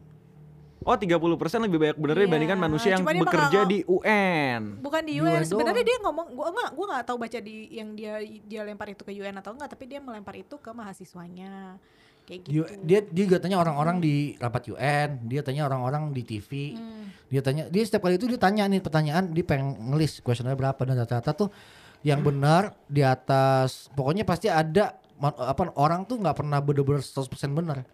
Oh 0.84 0.96
30 1.00 1.40
persen 1.40 1.64
lebih 1.64 1.80
banyak 1.80 1.96
benernya 1.96 2.20
Iya, 2.20 2.28
dibandingkan 2.28 2.58
manusia 2.60 2.90
yang 2.92 3.00
cuma 3.00 3.16
bekerja 3.16 3.58
bakal- 3.64 3.70
di 3.72 3.78
UN. 3.88 4.60
Bukan 4.84 5.02
di 5.02 5.14
UN 5.16 5.40
UN. 5.40 5.48
Sebenarnya 5.48 5.84
dia 5.84 5.96
ngomong 6.04 6.26
gua 6.36 6.46
enggak 6.52 6.68
gua 6.76 6.84
enggak 6.92 7.04
tahu 7.08 7.16
baca 7.16 7.38
di 7.40 7.54
yang 7.72 7.88
dia 7.96 8.20
dia 8.20 8.60
lempar 8.62 8.92
itu 8.92 9.02
ke 9.02 9.12
UN 9.16 9.34
atau 9.40 9.56
enggak, 9.56 9.72
tapi 9.72 9.84
dia 9.88 9.98
melempar 10.04 10.36
itu 10.36 10.54
ke 10.60 10.70
mahasiswanya. 10.70 11.80
Kayak 12.24 12.40
Dia, 12.48 12.52
gitu. 12.52 12.80
dia 12.84 12.98
dia 13.04 13.24
juga 13.28 13.38
tanya 13.40 13.60
orang-orang 13.60 14.00
di 14.00 14.36
rapat 14.36 14.72
UN, 14.72 15.28
dia 15.28 15.40
tanya 15.44 15.68
orang-orang 15.68 16.12
di 16.12 16.22
TV. 16.24 16.72
Hmm. 16.76 17.12
Dia 17.28 17.40
tanya 17.40 17.68
dia 17.68 17.82
setiap 17.84 18.04
kali 18.04 18.16
itu 18.16 18.28
dia 18.28 18.40
tanya 18.40 18.64
nih 18.64 18.80
pertanyaan, 18.80 19.28
dia 19.32 19.44
pengen 19.44 19.92
ngelis 19.92 20.20
kuesioner 20.20 20.56
berapa 20.56 20.80
dan 20.84 21.00
rata-rata 21.00 21.32
tuh 21.36 21.48
yang 22.04 22.20
benar 22.20 22.76
di 22.84 23.00
atas 23.00 23.88
pokoknya 23.96 24.28
pasti 24.28 24.52
ada 24.52 25.00
apa 25.20 25.72
orang 25.80 26.04
tuh 26.04 26.20
nggak 26.20 26.36
pernah 26.36 26.60
bener-bener 26.60 27.00
100% 27.00 27.56
benar 27.56 27.84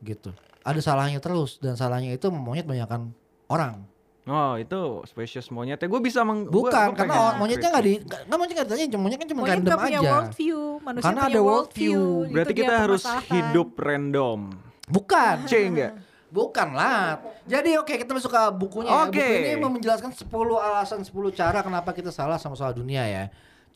gitu. 0.00 0.32
Ada 0.66 0.80
salahnya 0.82 1.18
terus 1.18 1.56
dan 1.56 1.74
salahnya 1.74 2.10
itu 2.10 2.26
monyet 2.28 2.66
banyakkan 2.66 3.14
orang. 3.46 3.86
Oh 4.26 4.58
itu 4.58 5.06
spesies 5.06 5.46
monyetnya. 5.48 5.86
Gue 5.86 6.02
bisa 6.02 6.20
meng. 6.20 6.42
gua- 6.44 6.66
Bukan 6.66 6.74
gua 6.84 6.90
karena 6.92 6.98
pengen 7.06 7.22
orang- 7.22 7.38
monyetnya 7.38 7.68
nggak 7.70 7.84
di 7.84 7.94
nggak 8.02 8.20
monyetnya 8.28 8.56
nggak 8.58 8.68
ditanya, 8.68 8.98
monyet 8.98 9.16
kan 9.16 9.28
cuma 9.28 9.38
Monyet 9.38 9.52
random 9.54 9.70
nggak 9.70 9.78
punya 9.80 9.96
aja. 9.96 10.10
world 10.10 10.32
view, 10.34 10.58
manusia 10.80 11.06
Karena 11.06 11.20
punya 11.20 11.30
ada 11.30 11.40
world 11.40 11.70
view. 11.70 12.00
Itu 12.02 12.32
Berarti 12.34 12.52
dia 12.52 12.58
kita 12.60 12.74
harus 12.76 13.02
hidup 13.28 13.68
random. 13.78 14.40
Bukan. 14.84 15.36
C 15.46 15.52
enggak? 15.64 15.92
Bukan 16.26 16.68
lah. 16.74 17.22
Jadi 17.44 17.70
oke 17.78 17.94
kita 17.94 18.10
masuk 18.10 18.28
ke 18.28 18.42
bukunya 18.52 18.90
ya. 18.90 19.02
Oke. 19.06 19.14
Buku 19.14 19.46
ini 19.46 19.62
menjelaskan 19.62 20.10
10 20.10 20.26
alasan 20.58 21.00
10 21.00 21.14
cara 21.30 21.62
kenapa 21.62 21.94
kita 21.94 22.10
salah 22.10 22.34
sama 22.34 22.58
soal 22.58 22.74
dunia 22.74 23.06
ya. 23.06 23.24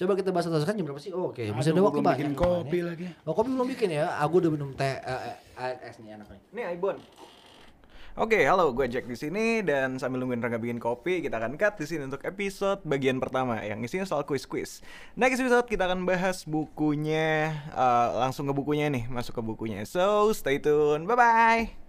Coba 0.01 0.17
kita 0.17 0.33
bahas 0.33 0.49
satu 0.49 0.65
kan 0.65 0.73
jam 0.73 0.89
berapa 0.89 0.97
sih? 0.97 1.13
Oh, 1.13 1.29
Oke, 1.29 1.53
masih 1.53 1.77
ada 1.77 1.85
waktu 1.85 2.01
banyak. 2.01 2.17
bikin 2.17 2.33
kopi 2.33 2.79
Bang, 2.81 2.89
lagi. 2.89 3.05
ya. 3.05 3.13
Oh, 3.29 3.37
kopi 3.37 3.49
belum 3.53 3.69
bikin 3.69 3.89
ya? 3.93 4.17
Aku 4.25 4.41
udah 4.41 4.49
minum 4.49 4.73
teh 4.73 4.97
eh, 4.97 5.21
eh, 5.29 5.37
air 5.61 5.77
es 5.85 6.01
nih 6.01 6.17
enak 6.17 6.25
nih. 6.33 6.41
Nih 6.57 6.65
Aibon. 6.73 6.97
Oke, 8.17 8.43
halo, 8.43 8.73
gue 8.73 8.89
Jack 8.89 9.07
di 9.07 9.15
sini 9.15 9.61
dan 9.61 10.01
sambil 10.01 10.25
nungguin 10.25 10.41
Rangga 10.41 10.59
bikin 10.59 10.81
kopi, 10.83 11.21
kita 11.21 11.37
akan 11.37 11.55
cut 11.55 11.79
di 11.79 11.87
sini 11.87 12.09
untuk 12.09 12.25
episode 12.25 12.83
bagian 12.83 13.21
pertama 13.21 13.61
yang 13.63 13.79
isinya 13.85 14.09
soal 14.09 14.25
quiz-quiz. 14.25 14.81
Next 15.15 15.39
episode 15.39 15.69
kita 15.69 15.87
akan 15.87 16.09
bahas 16.09 16.49
bukunya, 16.49 17.53
eh, 17.71 18.09
langsung 18.19 18.49
ke 18.49 18.57
bukunya 18.57 18.89
nih, 18.89 19.05
masuk 19.07 19.37
ke 19.37 19.43
bukunya. 19.45 19.85
So, 19.85 20.33
stay 20.33 20.59
tune, 20.59 21.05
bye 21.05 21.15
bye. 21.15 21.80